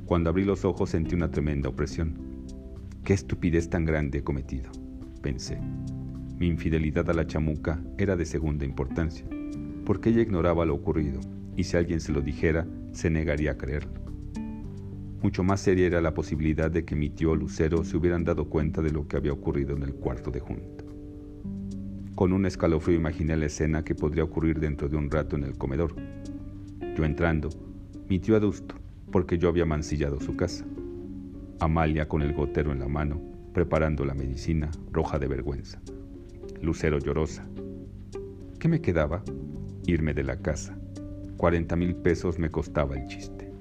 Cuando 0.05 0.29
abrí 0.29 0.45
los 0.45 0.63
ojos 0.63 0.91
sentí 0.91 1.15
una 1.15 1.31
tremenda 1.31 1.69
opresión. 1.69 2.45
¿Qué 3.03 3.13
estupidez 3.13 3.69
tan 3.69 3.85
grande 3.85 4.19
he 4.19 4.23
cometido? 4.23 4.69
pensé. 5.27 5.59
Mi 6.39 6.45
infidelidad 6.47 7.09
a 7.09 7.13
la 7.13 7.25
chamuca 7.25 7.81
era 7.97 8.15
de 8.15 8.23
segunda 8.23 8.63
importancia, 8.63 9.25
porque 9.85 10.09
ella 10.09 10.21
ignoraba 10.21 10.65
lo 10.65 10.75
ocurrido, 10.75 11.19
y 11.55 11.63
si 11.63 11.77
alguien 11.77 11.99
se 11.99 12.11
lo 12.11 12.21
dijera, 12.21 12.67
se 12.91 13.09
negaría 13.09 13.51
a 13.51 13.57
creerlo. 13.57 13.99
Mucho 15.23 15.43
más 15.43 15.61
seria 15.61 15.87
era 15.87 15.99
la 15.99 16.13
posibilidad 16.13 16.69
de 16.69 16.85
que 16.85 16.95
mi 16.95 17.09
tío 17.09 17.35
Lucero 17.35 17.83
se 17.83 17.97
hubieran 17.97 18.23
dado 18.23 18.49
cuenta 18.49 18.83
de 18.83 18.91
lo 18.91 19.07
que 19.07 19.17
había 19.17 19.33
ocurrido 19.33 19.75
en 19.75 19.81
el 19.81 19.95
cuarto 19.95 20.29
de 20.29 20.39
junta. 20.39 20.83
Con 22.13 22.33
un 22.33 22.45
escalofrío 22.45 22.97
imaginé 22.97 23.35
la 23.35 23.47
escena 23.47 23.83
que 23.83 23.95
podría 23.95 24.23
ocurrir 24.23 24.59
dentro 24.59 24.89
de 24.89 24.95
un 24.95 25.09
rato 25.09 25.35
en 25.35 25.43
el 25.43 25.57
comedor. 25.57 25.95
Yo 26.95 27.03
entrando, 27.03 27.49
mi 28.07 28.19
tío 28.19 28.35
adusto, 28.35 28.75
porque 29.11 29.39
yo 29.39 29.49
había 29.49 29.65
mancillado 29.65 30.19
su 30.19 30.35
casa. 30.35 30.65
Amalia 31.59 32.07
con 32.07 32.21
el 32.21 32.33
gotero 32.33 32.71
en 32.71 32.79
la 32.79 32.87
mano, 32.87 33.19
preparando 33.53 34.05
la 34.05 34.13
medicina, 34.13 34.69
roja 34.91 35.17
de 35.17 35.27
vergüenza. 35.27 35.81
Lucero 36.61 36.99
llorosa. 36.99 37.47
¿Qué 38.59 38.67
me 38.67 38.81
quedaba? 38.81 39.23
Irme 39.85 40.13
de 40.13 40.23
la 40.23 40.37
casa. 40.37 40.77
Cuarenta 41.37 41.75
mil 41.75 41.95
pesos 41.95 42.39
me 42.39 42.49
costaba 42.49 42.95
el 42.95 43.05
chiste. 43.07 43.51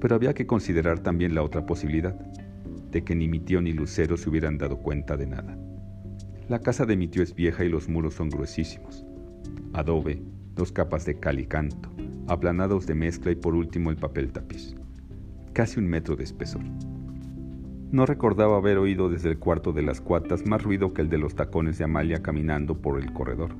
Pero 0.00 0.14
había 0.14 0.34
que 0.34 0.46
considerar 0.46 1.00
también 1.00 1.34
la 1.34 1.42
otra 1.42 1.64
posibilidad, 1.64 2.14
de 2.90 3.04
que 3.04 3.14
ni 3.14 3.28
mi 3.28 3.38
tío 3.38 3.60
ni 3.60 3.72
Lucero 3.72 4.16
se 4.16 4.28
hubieran 4.28 4.58
dado 4.58 4.78
cuenta 4.78 5.16
de 5.16 5.26
nada. 5.26 5.56
La 6.48 6.58
casa 6.58 6.86
de 6.86 6.96
mi 6.96 7.06
tío 7.06 7.22
es 7.22 7.34
vieja 7.34 7.64
y 7.64 7.68
los 7.68 7.88
muros 7.88 8.14
son 8.14 8.28
gruesísimos. 8.28 9.06
Adobe, 9.72 10.20
dos 10.56 10.72
capas 10.72 11.04
de 11.04 11.20
cal 11.20 11.38
y 11.38 11.46
canto, 11.46 11.90
aplanados 12.26 12.86
de 12.86 12.96
mezcla 12.96 13.30
y 13.30 13.36
por 13.36 13.54
último 13.54 13.90
el 13.90 13.96
papel 13.96 14.32
tapiz. 14.32 14.74
Casi 15.52 15.78
un 15.78 15.86
metro 15.86 16.16
de 16.16 16.24
espesor. 16.24 16.62
No 17.92 18.06
recordaba 18.06 18.56
haber 18.56 18.78
oído 18.78 19.08
desde 19.08 19.30
el 19.30 19.38
cuarto 19.38 19.72
de 19.72 19.82
las 19.82 20.00
cuatas 20.00 20.46
más 20.46 20.62
ruido 20.62 20.94
que 20.94 21.02
el 21.02 21.08
de 21.08 21.18
los 21.18 21.34
tacones 21.34 21.76
de 21.76 21.84
Amalia 21.84 22.22
caminando 22.22 22.80
por 22.80 23.00
el 23.00 23.12
corredor. 23.12 23.56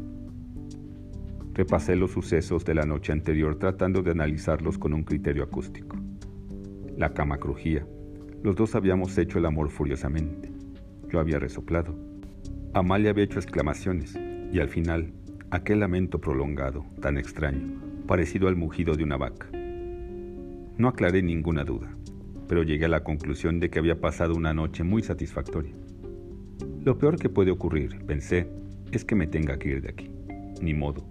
Repasé 1.53 1.97
los 1.97 2.13
sucesos 2.13 2.65
de 2.65 2.75
la 2.75 2.85
noche 2.85 3.13
anterior 3.13 3.59
tratando 3.59 4.03
de 4.03 4.13
analizarlos 4.13 4.79
con 4.79 4.95
un 4.95 5.03
criterio 5.03 5.43
acústico. 5.43 5.97
La 6.97 7.13
cama 7.13 7.39
crujía. 7.39 7.85
Los 8.45 8.55
dos 8.55 8.77
habíamos 8.77 9.19
hecho 9.19 9.39
el 9.39 9.47
amor 9.47 9.69
furiosamente. 9.69 10.53
Yo 11.09 11.19
había 11.19 11.41
resoplado. 11.41 11.97
Amalia 12.73 13.11
había 13.11 13.25
hecho 13.25 13.41
exclamaciones 13.41 14.17
y 14.53 14.61
al 14.61 14.69
final 14.69 15.13
aquel 15.51 15.81
lamento 15.81 16.21
prolongado, 16.21 16.87
tan 17.01 17.19
extraño, 17.19 17.81
parecido 18.07 18.47
al 18.47 18.55
mugido 18.55 18.95
de 18.95 19.03
una 19.03 19.17
vaca. 19.17 19.49
No 20.79 20.87
aclaré 20.87 21.21
ninguna 21.21 21.65
duda, 21.65 21.97
pero 22.51 22.65
llegué 22.65 22.87
a 22.87 22.89
la 22.89 23.05
conclusión 23.05 23.61
de 23.61 23.71
que 23.71 23.79
había 23.79 24.01
pasado 24.01 24.35
una 24.35 24.53
noche 24.53 24.83
muy 24.83 25.05
satisfactoria. 25.05 25.73
Lo 26.83 26.99
peor 26.99 27.17
que 27.17 27.29
puede 27.29 27.53
ocurrir, 27.53 28.05
pensé, 28.07 28.51
es 28.91 29.05
que 29.05 29.15
me 29.15 29.29
tenga 29.29 29.57
que 29.57 29.69
ir 29.69 29.83
de 29.83 29.91
aquí. 29.91 30.11
Ni 30.61 30.75
modo. 30.75 31.07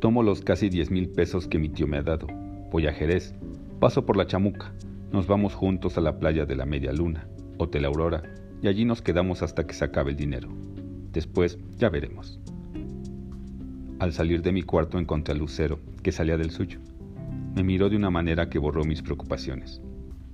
Tomo 0.00 0.24
los 0.24 0.40
casi 0.40 0.68
diez 0.68 0.90
mil 0.90 1.10
pesos 1.10 1.46
que 1.46 1.60
mi 1.60 1.68
tío 1.68 1.86
me 1.86 1.98
ha 1.98 2.02
dado. 2.02 2.26
Voy 2.72 2.88
a 2.88 2.92
Jerez. 2.92 3.36
Paso 3.78 4.04
por 4.04 4.16
la 4.16 4.26
chamuca. 4.26 4.74
Nos 5.12 5.28
vamos 5.28 5.54
juntos 5.54 5.96
a 5.96 6.00
la 6.00 6.18
playa 6.18 6.44
de 6.44 6.56
la 6.56 6.66
Media 6.66 6.92
Luna, 6.92 7.28
Hotel 7.58 7.84
Aurora, 7.84 8.24
y 8.60 8.66
allí 8.66 8.84
nos 8.84 9.02
quedamos 9.02 9.44
hasta 9.44 9.64
que 9.64 9.74
se 9.74 9.84
acabe 9.84 10.10
el 10.10 10.16
dinero. 10.16 10.48
Después 11.12 11.56
ya 11.76 11.88
veremos. 11.88 12.40
Al 14.00 14.12
salir 14.12 14.42
de 14.42 14.50
mi 14.50 14.64
cuarto 14.64 14.98
encontré 14.98 15.34
a 15.34 15.38
Lucero, 15.38 15.78
que 16.02 16.10
salía 16.10 16.36
del 16.36 16.50
suyo. 16.50 16.80
Me 17.54 17.62
miró 17.62 17.88
de 17.88 17.96
una 17.96 18.10
manera 18.10 18.50
que 18.50 18.58
borró 18.58 18.82
mis 18.82 19.02
preocupaciones. 19.02 19.80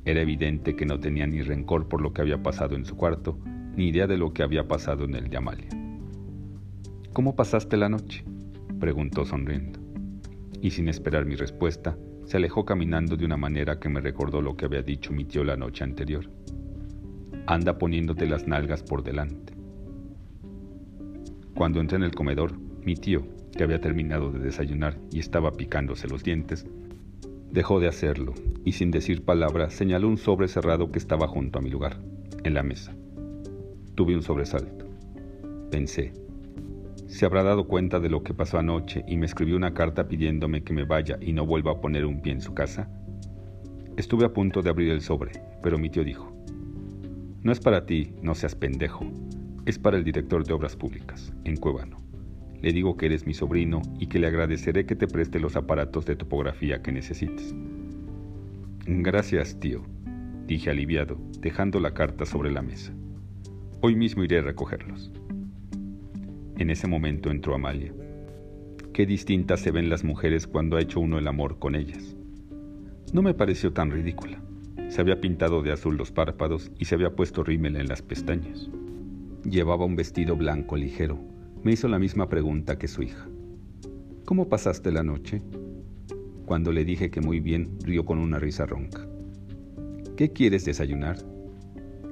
Era 0.04 0.20
evidente 0.20 0.74
que 0.74 0.86
no 0.86 0.98
tenía 0.98 1.26
ni 1.26 1.42
rencor 1.42 1.88
por 1.88 2.00
lo 2.00 2.12
que 2.12 2.22
había 2.22 2.42
pasado 2.42 2.74
en 2.74 2.84
su 2.84 2.96
cuarto, 2.96 3.38
ni 3.76 3.88
idea 3.88 4.06
de 4.06 4.16
lo 4.16 4.32
que 4.32 4.42
había 4.42 4.66
pasado 4.66 5.04
en 5.04 5.14
el 5.14 5.28
de 5.28 5.36
Amalia. 5.36 5.68
¿Cómo 7.12 7.36
pasaste 7.36 7.76
la 7.76 7.88
noche? 7.88 8.24
preguntó 8.80 9.24
sonriendo. 9.24 9.78
Y 10.60 10.70
sin 10.70 10.88
esperar 10.88 11.24
mi 11.24 11.36
respuesta, 11.36 11.96
se 12.24 12.36
alejó 12.36 12.64
caminando 12.64 13.16
de 13.16 13.24
una 13.24 13.36
manera 13.36 13.78
que 13.78 13.88
me 13.88 14.00
recordó 14.00 14.42
lo 14.42 14.56
que 14.56 14.64
había 14.64 14.82
dicho 14.82 15.12
mi 15.12 15.24
tío 15.24 15.44
la 15.44 15.56
noche 15.56 15.84
anterior. 15.84 16.28
Anda 17.46 17.78
poniéndote 17.78 18.26
las 18.26 18.46
nalgas 18.46 18.82
por 18.82 19.02
delante. 19.02 19.52
Cuando 21.54 21.80
entré 21.80 21.96
en 21.96 22.04
el 22.04 22.14
comedor, 22.14 22.58
mi 22.84 22.94
tío, 22.94 23.26
que 23.56 23.62
había 23.62 23.80
terminado 23.80 24.32
de 24.32 24.38
desayunar 24.38 24.98
y 25.12 25.18
estaba 25.18 25.52
picándose 25.52 26.08
los 26.08 26.24
dientes, 26.24 26.66
dejó 27.52 27.80
de 27.80 27.88
hacerlo 27.88 28.32
y 28.64 28.72
sin 28.72 28.90
decir 28.90 29.24
palabra 29.24 29.68
señaló 29.68 30.08
un 30.08 30.16
sobre 30.16 30.48
cerrado 30.48 30.90
que 30.90 30.98
estaba 30.98 31.28
junto 31.28 31.58
a 31.58 31.62
mi 31.62 31.68
lugar, 31.68 31.98
en 32.44 32.54
la 32.54 32.62
mesa. 32.62 32.96
Tuve 33.94 34.16
un 34.16 34.22
sobresalto. 34.22 34.86
Pensé, 35.70 36.14
se 37.08 37.26
habrá 37.26 37.42
dado 37.42 37.68
cuenta 37.68 38.00
de 38.00 38.08
lo 38.08 38.22
que 38.22 38.32
pasó 38.32 38.58
anoche 38.58 39.04
y 39.06 39.18
me 39.18 39.26
escribió 39.26 39.56
una 39.56 39.74
carta 39.74 40.08
pidiéndome 40.08 40.64
que 40.64 40.72
me 40.72 40.84
vaya 40.84 41.18
y 41.20 41.34
no 41.34 41.44
vuelva 41.44 41.72
a 41.72 41.80
poner 41.80 42.06
un 42.06 42.22
pie 42.22 42.32
en 42.32 42.40
su 42.40 42.54
casa. 42.54 42.88
Estuve 43.98 44.24
a 44.24 44.32
punto 44.32 44.62
de 44.62 44.70
abrir 44.70 44.90
el 44.90 45.02
sobre, 45.02 45.32
pero 45.62 45.78
mi 45.78 45.90
tío 45.90 46.04
dijo, 46.04 46.32
no 47.42 47.52
es 47.52 47.60
para 47.60 47.84
ti, 47.84 48.14
no 48.22 48.34
seas 48.34 48.54
pendejo, 48.54 49.04
es 49.66 49.78
para 49.78 49.98
el 49.98 50.04
director 50.04 50.44
de 50.44 50.54
obras 50.54 50.74
públicas, 50.74 51.34
en 51.44 51.56
Cuevano. 51.56 52.01
Le 52.62 52.72
digo 52.72 52.96
que 52.96 53.06
eres 53.06 53.26
mi 53.26 53.34
sobrino 53.34 53.82
y 53.98 54.06
que 54.06 54.20
le 54.20 54.28
agradeceré 54.28 54.86
que 54.86 54.94
te 54.94 55.08
preste 55.08 55.40
los 55.40 55.56
aparatos 55.56 56.06
de 56.06 56.14
topografía 56.14 56.80
que 56.80 56.92
necesites. 56.92 57.54
Gracias, 58.86 59.58
tío, 59.58 59.82
dije 60.46 60.70
aliviado, 60.70 61.18
dejando 61.40 61.80
la 61.80 61.92
carta 61.92 62.24
sobre 62.24 62.52
la 62.52 62.62
mesa. 62.62 62.92
Hoy 63.80 63.96
mismo 63.96 64.22
iré 64.22 64.38
a 64.38 64.42
recogerlos. 64.42 65.12
En 66.56 66.70
ese 66.70 66.86
momento 66.86 67.30
entró 67.32 67.56
Amalia. 67.56 67.92
Qué 68.92 69.06
distintas 69.06 69.58
se 69.58 69.72
ven 69.72 69.88
las 69.88 70.04
mujeres 70.04 70.46
cuando 70.46 70.76
ha 70.76 70.80
hecho 70.80 71.00
uno 71.00 71.18
el 71.18 71.26
amor 71.26 71.58
con 71.58 71.74
ellas. 71.74 72.14
No 73.12 73.22
me 73.22 73.34
pareció 73.34 73.72
tan 73.72 73.90
ridícula. 73.90 74.40
Se 74.88 75.00
había 75.00 75.20
pintado 75.20 75.62
de 75.62 75.72
azul 75.72 75.96
los 75.96 76.12
párpados 76.12 76.70
y 76.78 76.84
se 76.84 76.94
había 76.94 77.16
puesto 77.16 77.42
rímel 77.42 77.76
en 77.76 77.88
las 77.88 78.02
pestañas. 78.02 78.70
Llevaba 79.44 79.84
un 79.84 79.96
vestido 79.96 80.36
blanco 80.36 80.76
ligero, 80.76 81.18
me 81.64 81.72
hizo 81.72 81.86
la 81.88 81.98
misma 81.98 82.28
pregunta 82.28 82.76
que 82.76 82.88
su 82.88 83.02
hija. 83.02 83.28
¿Cómo 84.24 84.48
pasaste 84.48 84.90
la 84.90 85.02
noche? 85.02 85.42
Cuando 86.44 86.72
le 86.72 86.84
dije 86.84 87.10
que 87.10 87.20
muy 87.20 87.40
bien, 87.40 87.78
rió 87.84 88.04
con 88.04 88.18
una 88.18 88.38
risa 88.38 88.66
ronca. 88.66 89.06
¿Qué 90.16 90.32
quieres 90.32 90.64
desayunar? 90.64 91.16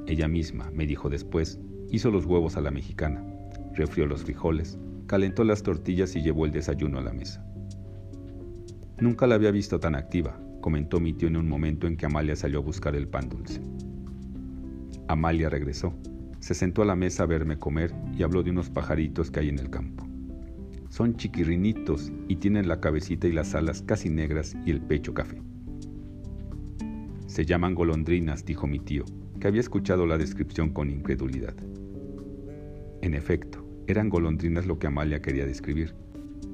Ella 0.07 0.29
misma, 0.29 0.71
me 0.73 0.87
dijo 0.87 1.11
después, 1.11 1.61
hizo 1.91 2.11
los 2.11 2.27
huevos 2.27 2.57
a 2.57 2.61
la 2.61 2.71
mexicana, 2.71 3.25
refrió 3.75 4.07
los 4.07 4.23
frijoles, 4.23 4.79
calentó 5.07 5.43
las 5.45 5.63
tortillas 5.63 6.15
y 6.15 6.23
llevó 6.23 6.47
el 6.47 6.53
desayuno 6.53 6.99
a 6.99 7.03
la 7.03 7.13
mesa. 7.13 7.45
Nunca 9.01 9.27
la 9.27 9.35
había 9.35 9.51
visto 9.51 9.81
tan 9.81 9.95
activa, 9.95 10.41
comentó 10.61 11.01
mi 11.01 11.13
tío 11.13 11.29
en 11.29 11.37
un 11.37 11.49
momento 11.49 11.87
en 11.87 11.97
que 11.97 12.07
Amalia 12.07 12.37
salió 12.37 12.61
a 12.61 12.63
buscar 12.63 12.95
el 12.95 13.09
pan 13.09 13.29
dulce. 13.29 13.61
Amalia 15.09 15.49
regresó, 15.49 15.93
se 16.41 16.55
sentó 16.55 16.83
a 16.83 16.87
la 16.87 16.97
mesa 16.97 17.23
a 17.23 17.27
verme 17.27 17.59
comer 17.59 17.95
y 18.17 18.23
habló 18.23 18.43
de 18.43 18.51
unos 18.51 18.71
pajaritos 18.71 19.31
que 19.31 19.41
hay 19.41 19.49
en 19.51 19.59
el 19.59 19.71
campo. 19.71 20.07
Son 20.89 21.17
chiquirrinitos 21.17 22.11
y 22.27 22.37
tienen 22.37 22.67
la 22.67 22.81
cabecita 22.81 23.29
y 23.29 23.33
las 23.33 23.55
alas 23.55 23.83
casi 23.83 24.11
negras 24.11 24.57
y 24.67 24.71
el 24.71 24.81
pecho 24.81 25.15
café. 25.15 25.41
Se 27.27 27.47
llaman 27.47 27.75
golondrinas, 27.77 28.45
dijo 28.45 28.67
mi 28.67 28.81
tío, 28.81 29.05
que 29.39 29.47
había 29.47 29.61
escuchado 29.61 30.07
la 30.07 30.19
descripción 30.19 30.71
con 30.71 30.91
incredulidad. 30.91 31.55
En 33.03 33.15
efecto, 33.15 33.65
eran 33.87 34.09
golondrinas 34.09 34.67
lo 34.67 34.79
que 34.79 34.89
Amalia 34.89 35.23
quería 35.23 35.47
describir. 35.47 35.95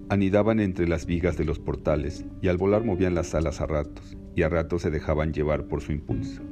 Anidaban 0.08 0.60
entre 0.60 0.86
las 0.86 1.06
vigas 1.06 1.36
de 1.36 1.44
los 1.44 1.58
portales 1.58 2.24
y 2.42 2.48
al 2.48 2.58
volar 2.58 2.84
movían 2.84 3.14
las 3.14 3.34
alas 3.34 3.60
a 3.60 3.66
ratos 3.66 4.16
y 4.34 4.42
a 4.42 4.48
ratos 4.48 4.82
se 4.82 4.90
dejaban 4.90 5.32
llevar 5.32 5.66
por 5.66 5.80
su 5.80 5.92
impulso. 5.92 6.42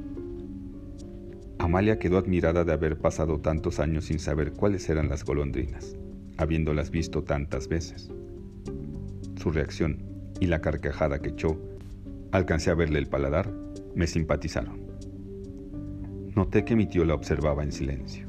Amalia 1.65 1.97
quedó 1.97 2.19
admirada 2.19 2.63
de 2.63 2.73
haber 2.73 2.99
pasado 2.99 3.39
tantos 3.39 3.79
años 3.79 4.05
sin 4.05 4.19
saber 4.19 4.53
cuáles 4.53 4.87
eran 4.87 5.09
las 5.09 5.25
golondrinas, 5.25 5.95
habiéndolas 6.37 6.91
visto 6.91 7.23
tantas 7.23 7.67
veces. 7.67 8.11
Su 9.35 9.49
reacción 9.49 9.97
y 10.39 10.45
la 10.45 10.61
carcajada 10.61 11.23
que 11.23 11.29
echó, 11.29 11.59
alcancé 12.31 12.69
a 12.69 12.75
verle 12.75 12.99
el 12.99 13.07
paladar, 13.07 13.51
me 13.95 14.05
simpatizaron. 14.05 14.79
Noté 16.35 16.63
que 16.65 16.75
mi 16.75 16.85
tío 16.85 17.03
la 17.03 17.15
observaba 17.15 17.63
en 17.63 17.71
silencio. 17.71 18.27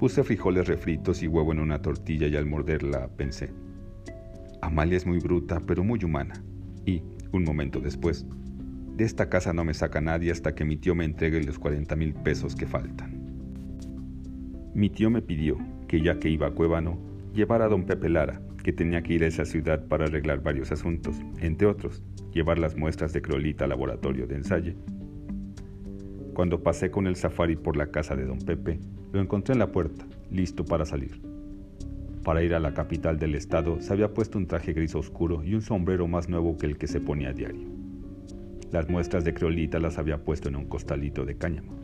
Puse 0.00 0.24
frijoles 0.24 0.66
refritos 0.66 1.22
y 1.22 1.28
huevo 1.28 1.52
en 1.52 1.60
una 1.60 1.82
tortilla 1.82 2.26
y 2.26 2.34
al 2.34 2.46
morderla 2.46 3.06
pensé, 3.16 3.52
Amalia 4.60 4.96
es 4.96 5.06
muy 5.06 5.20
bruta, 5.20 5.60
pero 5.64 5.84
muy 5.84 6.02
humana. 6.02 6.34
Y, 6.84 7.00
un 7.30 7.44
momento 7.44 7.78
después, 7.78 8.26
de 8.96 9.04
esta 9.04 9.28
casa 9.28 9.52
no 9.52 9.64
me 9.64 9.74
saca 9.74 10.00
nadie 10.00 10.30
hasta 10.30 10.54
que 10.54 10.64
mi 10.64 10.76
tío 10.76 10.94
me 10.94 11.04
entregue 11.04 11.42
los 11.42 11.58
40 11.58 11.96
mil 11.96 12.14
pesos 12.14 12.54
que 12.54 12.66
faltan. 12.66 13.24
Mi 14.72 14.88
tío 14.88 15.10
me 15.10 15.20
pidió 15.20 15.58
que 15.88 16.00
ya 16.00 16.18
que 16.20 16.28
iba 16.28 16.46
a 16.46 16.50
Cuébano, 16.52 16.98
llevara 17.32 17.64
a 17.64 17.68
don 17.68 17.84
Pepe 17.86 18.08
Lara, 18.08 18.40
que 18.62 18.72
tenía 18.72 19.02
que 19.02 19.14
ir 19.14 19.24
a 19.24 19.26
esa 19.26 19.44
ciudad 19.44 19.86
para 19.88 20.04
arreglar 20.04 20.42
varios 20.42 20.70
asuntos, 20.70 21.16
entre 21.40 21.66
otros, 21.66 22.02
llevar 22.32 22.58
las 22.58 22.76
muestras 22.76 23.12
de 23.12 23.20
creolita 23.20 23.64
al 23.64 23.70
laboratorio 23.70 24.26
de 24.28 24.36
ensayo. 24.36 24.74
Cuando 26.32 26.62
pasé 26.62 26.90
con 26.90 27.06
el 27.06 27.16
safari 27.16 27.56
por 27.56 27.76
la 27.76 27.90
casa 27.90 28.14
de 28.14 28.24
don 28.24 28.38
Pepe, 28.38 28.78
lo 29.12 29.20
encontré 29.20 29.54
en 29.54 29.58
la 29.58 29.72
puerta, 29.72 30.06
listo 30.30 30.64
para 30.64 30.84
salir. 30.84 31.20
Para 32.22 32.42
ir 32.42 32.54
a 32.54 32.60
la 32.60 32.74
capital 32.74 33.18
del 33.18 33.34
estado 33.34 33.80
se 33.80 33.92
había 33.92 34.14
puesto 34.14 34.38
un 34.38 34.46
traje 34.46 34.72
gris 34.72 34.94
oscuro 34.94 35.44
y 35.44 35.54
un 35.54 35.62
sombrero 35.62 36.06
más 36.06 36.28
nuevo 36.28 36.56
que 36.56 36.66
el 36.66 36.78
que 36.78 36.86
se 36.86 37.00
ponía 37.00 37.30
a 37.30 37.32
diario. 37.32 37.83
Las 38.74 38.88
muestras 38.88 39.22
de 39.22 39.32
creolita 39.32 39.78
las 39.78 39.98
había 39.98 40.24
puesto 40.24 40.48
en 40.48 40.56
un 40.56 40.64
costalito 40.64 41.24
de 41.24 41.36
cáñamo, 41.36 41.80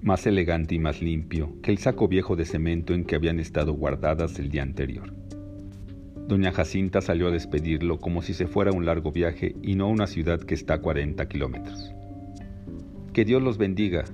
más 0.00 0.26
elegante 0.26 0.74
y 0.74 0.78
más 0.78 1.02
limpio 1.02 1.52
que 1.62 1.70
el 1.70 1.76
saco 1.76 2.08
viejo 2.08 2.34
de 2.34 2.46
cemento 2.46 2.94
en 2.94 3.04
que 3.04 3.14
habían 3.14 3.38
estado 3.38 3.74
guardadas 3.74 4.38
el 4.38 4.48
día 4.48 4.62
anterior. 4.62 5.12
Doña 6.26 6.50
Jacinta 6.50 7.02
salió 7.02 7.28
a 7.28 7.30
despedirlo 7.30 7.98
como 7.98 8.22
si 8.22 8.32
se 8.32 8.46
fuera 8.46 8.72
un 8.72 8.86
largo 8.86 9.12
viaje 9.12 9.54
y 9.62 9.74
no 9.74 9.84
a 9.84 9.88
una 9.88 10.06
ciudad 10.06 10.40
que 10.40 10.54
está 10.54 10.72
a 10.72 10.80
40 10.80 11.28
kilómetros. 11.28 11.92
Que 13.12 13.26
Dios 13.26 13.42
los 13.42 13.58
bendiga, 13.58 14.04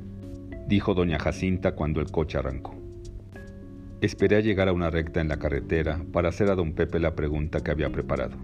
dijo 0.67 0.95
doña 0.95 1.21
Jacinta 1.21 1.77
cuando 1.77 2.01
el 2.01 2.11
coche 2.11 2.39
arrancó. 2.39 2.75
Esperé 4.01 4.35
a 4.35 4.41
llegar 4.41 4.69
a 4.69 4.73
una 4.73 4.91
recta 4.91 5.21
en 5.21 5.29
la 5.29 5.39
carretera 5.39 6.05
para 6.13 6.31
hacer 6.31 6.51
a 6.51 6.57
don 6.57 6.73
Pepe 6.73 6.99
la 6.99 7.15
pregunta 7.15 7.63
que 7.63 7.71
había 7.71 7.89
preparado. 7.89 8.37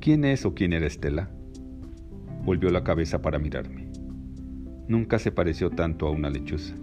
¿Quién 0.00 0.24
es 0.24 0.44
o 0.44 0.54
quién 0.54 0.72
era 0.72 0.88
Estela? 0.88 1.30
Volvió 2.46 2.70
la 2.70 2.84
cabeza 2.84 3.20
para 3.20 3.40
mirarme. 3.40 3.88
Nunca 4.86 5.18
se 5.18 5.32
pareció 5.32 5.70
tanto 5.70 6.06
a 6.06 6.12
una 6.12 6.30
lechuza. 6.30 6.76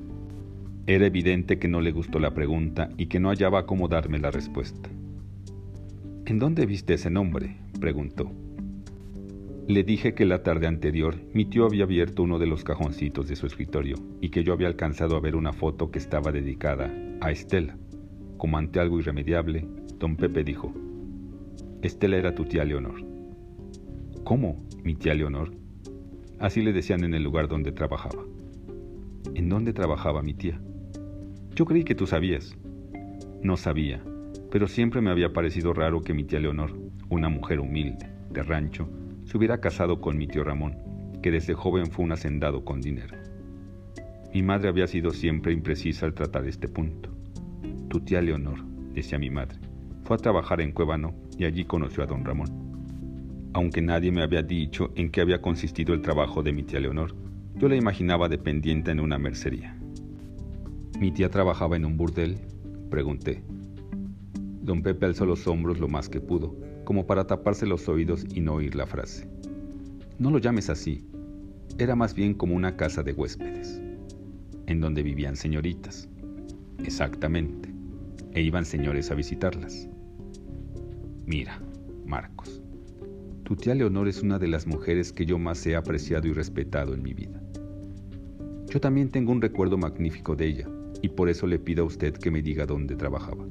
Era 0.87 1.05
evidente 1.05 1.57
que 1.57 1.69
no 1.69 1.79
le 1.79 1.93
gustó 1.93 2.19
la 2.19 2.33
pregunta 2.33 2.89
y 2.97 3.05
que 3.05 3.21
no 3.21 3.29
hallaba 3.29 3.65
cómo 3.65 3.87
darme 3.87 4.19
la 4.19 4.29
respuesta. 4.29 4.89
¿En 6.25 6.37
dónde 6.37 6.65
viste 6.65 6.95
ese 6.95 7.09
nombre? 7.09 7.55
preguntó. 7.79 8.29
Le 9.65 9.85
dije 9.85 10.13
que 10.13 10.25
la 10.25 10.43
tarde 10.43 10.67
anterior 10.67 11.15
mi 11.33 11.45
tío 11.45 11.65
había 11.65 11.85
abierto 11.85 12.23
uno 12.23 12.39
de 12.39 12.47
los 12.47 12.65
cajoncitos 12.65 13.29
de 13.29 13.37
su 13.37 13.45
escritorio 13.45 13.95
y 14.19 14.31
que 14.31 14.43
yo 14.43 14.51
había 14.51 14.67
alcanzado 14.67 15.15
a 15.15 15.21
ver 15.21 15.37
una 15.37 15.53
foto 15.53 15.91
que 15.91 15.99
estaba 15.99 16.33
dedicada 16.33 16.93
a 17.21 17.31
Estela. 17.31 17.77
Como 18.35 18.57
ante 18.57 18.81
algo 18.81 18.99
irremediable, 18.99 19.65
don 19.97 20.17
Pepe 20.17 20.43
dijo, 20.43 20.73
Estela 21.81 22.17
era 22.17 22.35
tu 22.35 22.43
tía 22.43 22.65
Leonor. 22.65 23.12
¿Cómo? 24.23 24.63
mi 24.83 24.95
tía 24.95 25.13
Leonor. 25.13 25.51
Así 26.39 26.61
le 26.61 26.71
decían 26.71 27.03
en 27.03 27.13
el 27.13 27.23
lugar 27.23 27.49
donde 27.49 27.73
trabajaba. 27.73 28.23
¿En 29.35 29.49
dónde 29.49 29.73
trabajaba 29.73 30.21
mi 30.21 30.33
tía? 30.33 30.61
Yo 31.55 31.65
creí 31.65 31.83
que 31.83 31.93
tú 31.93 32.07
sabías. 32.07 32.57
No 33.41 33.57
sabía, 33.57 34.01
pero 34.49 34.67
siempre 34.67 35.01
me 35.01 35.11
había 35.11 35.33
parecido 35.33 35.73
raro 35.73 36.01
que 36.01 36.13
mi 36.13 36.23
tía 36.23 36.39
Leonor, 36.39 36.71
una 37.09 37.27
mujer 37.27 37.59
humilde, 37.59 38.09
de 38.29 38.43
rancho, 38.43 38.89
se 39.25 39.37
hubiera 39.37 39.59
casado 39.59 39.99
con 39.99 40.17
mi 40.17 40.25
tío 40.27 40.45
Ramón, 40.45 40.77
que 41.21 41.29
desde 41.29 41.53
joven 41.53 41.87
fue 41.87 42.05
un 42.05 42.13
hacendado 42.13 42.63
con 42.63 42.79
dinero. 42.79 43.17
Mi 44.33 44.41
madre 44.41 44.69
había 44.69 44.87
sido 44.87 45.11
siempre 45.11 45.51
imprecisa 45.51 46.05
al 46.05 46.13
tratar 46.13 46.47
este 46.47 46.69
punto. 46.69 47.09
Tu 47.89 47.99
tía 47.99 48.21
Leonor, 48.21 48.63
decía 48.93 49.19
mi 49.19 49.29
madre, 49.29 49.59
fue 50.05 50.15
a 50.15 50.19
trabajar 50.19 50.61
en 50.61 50.71
Cuébano 50.71 51.13
y 51.37 51.43
allí 51.43 51.65
conoció 51.65 52.03
a 52.03 52.07
don 52.07 52.23
Ramón. 52.23 52.62
Aunque 53.53 53.81
nadie 53.81 54.11
me 54.11 54.23
había 54.23 54.41
dicho 54.41 54.91
en 54.95 55.11
qué 55.11 55.21
había 55.21 55.41
consistido 55.41 55.93
el 55.93 56.01
trabajo 56.01 56.41
de 56.41 56.51
mi 56.51 56.63
tía 56.63 56.79
Leonor, 56.79 57.15
yo 57.55 57.69
la 57.69 57.75
imaginaba 57.75 58.27
dependiente 58.27 58.89
en 58.89 58.99
una 58.99 59.19
mercería. 59.19 59.77
¿Mi 60.99 61.11
tía 61.11 61.29
trabajaba 61.29 61.75
en 61.75 61.85
un 61.85 61.95
burdel? 61.95 62.37
Pregunté. 62.89 63.43
Don 64.61 64.81
Pepe 64.81 65.05
alzó 65.05 65.25
los 65.25 65.45
hombros 65.45 65.79
lo 65.79 65.87
más 65.87 66.09
que 66.09 66.19
pudo, 66.19 66.55
como 66.83 67.05
para 67.05 67.27
taparse 67.27 67.67
los 67.67 67.87
oídos 67.87 68.25
y 68.33 68.41
no 68.41 68.55
oír 68.55 68.75
la 68.75 68.87
frase. 68.87 69.29
No 70.17 70.31
lo 70.31 70.39
llames 70.39 70.69
así. 70.69 71.05
Era 71.77 71.95
más 71.95 72.15
bien 72.15 72.33
como 72.33 72.55
una 72.55 72.75
casa 72.75 73.03
de 73.03 73.13
huéspedes, 73.13 73.81
en 74.65 74.79
donde 74.79 75.03
vivían 75.03 75.35
señoritas. 75.35 76.09
Exactamente. 76.83 77.69
E 78.31 78.41
iban 78.41 78.65
señores 78.65 79.11
a 79.11 79.15
visitarlas. 79.15 79.87
Mira, 81.25 81.61
Marcos, 82.05 82.62
tu 83.43 83.57
tía 83.57 83.75
Leonor 83.75 84.07
es 84.07 84.21
una 84.21 84.39
de 84.39 84.47
las 84.47 84.65
mujeres 84.65 85.11
que 85.11 85.25
yo 85.25 85.37
más 85.37 85.65
he 85.67 85.75
apreciado 85.75 86.27
y 86.27 86.33
respetado 86.33 86.93
en 86.93 87.03
mi 87.03 87.13
vida. 87.13 87.41
Yo 88.69 88.79
también 88.79 89.09
tengo 89.09 89.33
un 89.33 89.41
recuerdo 89.41 89.77
magnífico 89.77 90.35
de 90.35 90.47
ella, 90.47 90.69
y 91.01 91.09
por 91.09 91.27
eso 91.27 91.45
le 91.45 91.59
pido 91.59 91.83
a 91.83 91.87
usted 91.87 92.13
que 92.13 92.31
me 92.31 92.41
diga 92.41 92.65
dónde 92.65 92.95
trabajaba. 92.95 93.45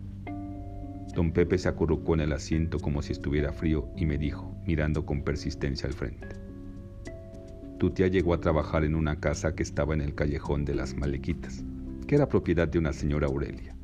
Don 1.15 1.31
Pepe 1.33 1.59
se 1.59 1.69
acurrucó 1.69 2.15
en 2.15 2.21
el 2.21 2.33
asiento 2.33 2.79
como 2.79 3.03
si 3.03 3.13
estuviera 3.13 3.53
frío 3.53 3.91
y 3.95 4.07
me 4.07 4.17
dijo, 4.17 4.57
mirando 4.67 5.05
con 5.05 5.23
persistencia 5.23 5.87
al 5.87 5.93
frente. 5.93 6.29
Tu 7.79 7.91
tía 7.91 8.09
llegó 8.09 8.33
a 8.33 8.41
trabajar 8.41 8.85
en 8.85 8.95
una 8.95 9.21
casa 9.21 9.55
que 9.55 9.63
estaba 9.63 9.93
en 9.93 10.01
el 10.01 10.15
callejón 10.15 10.65
de 10.65 10.75
las 10.75 10.97
Malequitas, 10.97 11.63
que 12.07 12.15
era 12.15 12.31
propiedad 12.31 12.67
de 12.67 12.79
una 12.79 12.95
señora 12.95 13.27
Aurelia. 13.27 13.77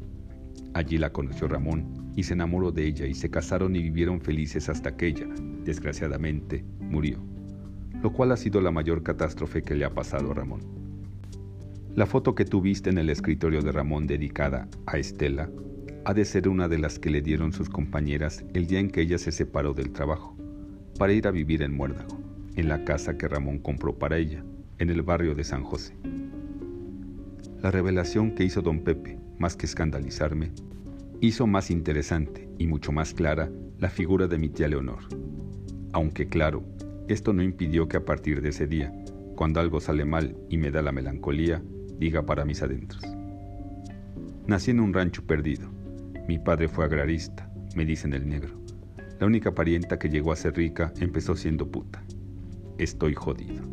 Allí 0.72 0.96
la 0.96 1.12
conoció 1.12 1.48
Ramón 1.48 2.12
y 2.16 2.22
se 2.22 2.32
enamoró 2.32 2.72
de 2.72 2.86
ella 2.86 3.06
y 3.06 3.14
se 3.14 3.30
casaron 3.30 3.76
y 3.76 3.82
vivieron 3.82 4.20
felices 4.22 4.70
hasta 4.70 4.96
que 4.96 5.08
ella, 5.08 5.26
desgraciadamente, 5.64 6.64
murió, 6.80 7.18
lo 8.02 8.12
cual 8.12 8.32
ha 8.32 8.36
sido 8.36 8.60
la 8.60 8.70
mayor 8.70 9.02
catástrofe 9.02 9.62
que 9.62 9.74
le 9.74 9.84
ha 9.84 9.94
pasado 9.94 10.30
a 10.30 10.34
Ramón. 10.34 10.60
La 11.94 12.06
foto 12.06 12.34
que 12.34 12.44
tuviste 12.44 12.90
en 12.90 12.98
el 12.98 13.10
escritorio 13.10 13.60
de 13.60 13.72
Ramón 13.72 14.06
dedicada 14.06 14.68
a 14.86 14.98
Estela 14.98 15.50
ha 16.04 16.14
de 16.14 16.24
ser 16.24 16.48
una 16.48 16.68
de 16.68 16.78
las 16.78 16.98
que 16.98 17.10
le 17.10 17.22
dieron 17.22 17.52
sus 17.52 17.68
compañeras 17.68 18.44
el 18.54 18.66
día 18.66 18.80
en 18.80 18.90
que 18.90 19.00
ella 19.00 19.18
se 19.18 19.32
separó 19.32 19.74
del 19.74 19.90
trabajo, 19.90 20.36
para 20.98 21.12
ir 21.12 21.26
a 21.26 21.30
vivir 21.30 21.62
en 21.62 21.74
Muérdago, 21.74 22.18
en 22.56 22.68
la 22.68 22.84
casa 22.84 23.18
que 23.18 23.28
Ramón 23.28 23.58
compró 23.58 23.98
para 23.98 24.16
ella, 24.16 24.44
en 24.78 24.90
el 24.90 25.02
barrio 25.02 25.34
de 25.34 25.44
San 25.44 25.64
José. 25.64 25.96
La 27.60 27.70
revelación 27.70 28.34
que 28.34 28.44
hizo 28.44 28.62
don 28.62 28.84
Pepe, 28.84 29.18
más 29.38 29.56
que 29.56 29.66
escandalizarme, 29.66 30.52
hizo 31.20 31.46
más 31.46 31.70
interesante 31.70 32.48
y 32.58 32.66
mucho 32.68 32.92
más 32.92 33.12
clara 33.12 33.50
la 33.78 33.90
figura 33.90 34.28
de 34.28 34.38
mi 34.38 34.48
tía 34.48 34.68
Leonor. 34.68 35.00
Aunque 35.98 36.28
claro, 36.28 36.62
esto 37.08 37.32
no 37.32 37.42
impidió 37.42 37.88
que 37.88 37.96
a 37.96 38.04
partir 38.04 38.40
de 38.40 38.50
ese 38.50 38.68
día, 38.68 38.92
cuando 39.34 39.58
algo 39.58 39.80
sale 39.80 40.04
mal 40.04 40.36
y 40.48 40.56
me 40.56 40.70
da 40.70 40.80
la 40.80 40.92
melancolía, 40.92 41.60
diga 41.98 42.24
para 42.24 42.44
mis 42.44 42.62
adentros. 42.62 43.02
Nací 44.46 44.70
en 44.70 44.78
un 44.78 44.94
rancho 44.94 45.26
perdido, 45.26 45.68
mi 46.28 46.38
padre 46.38 46.68
fue 46.68 46.84
agrarista, 46.84 47.50
me 47.74 47.84
dicen 47.84 48.12
el 48.12 48.28
negro. 48.28 48.60
La 49.18 49.26
única 49.26 49.56
parienta 49.56 49.98
que 49.98 50.08
llegó 50.08 50.30
a 50.30 50.36
ser 50.36 50.54
rica 50.54 50.92
empezó 51.00 51.34
siendo 51.34 51.68
puta. 51.68 52.04
Estoy 52.78 53.14
jodido. 53.14 53.64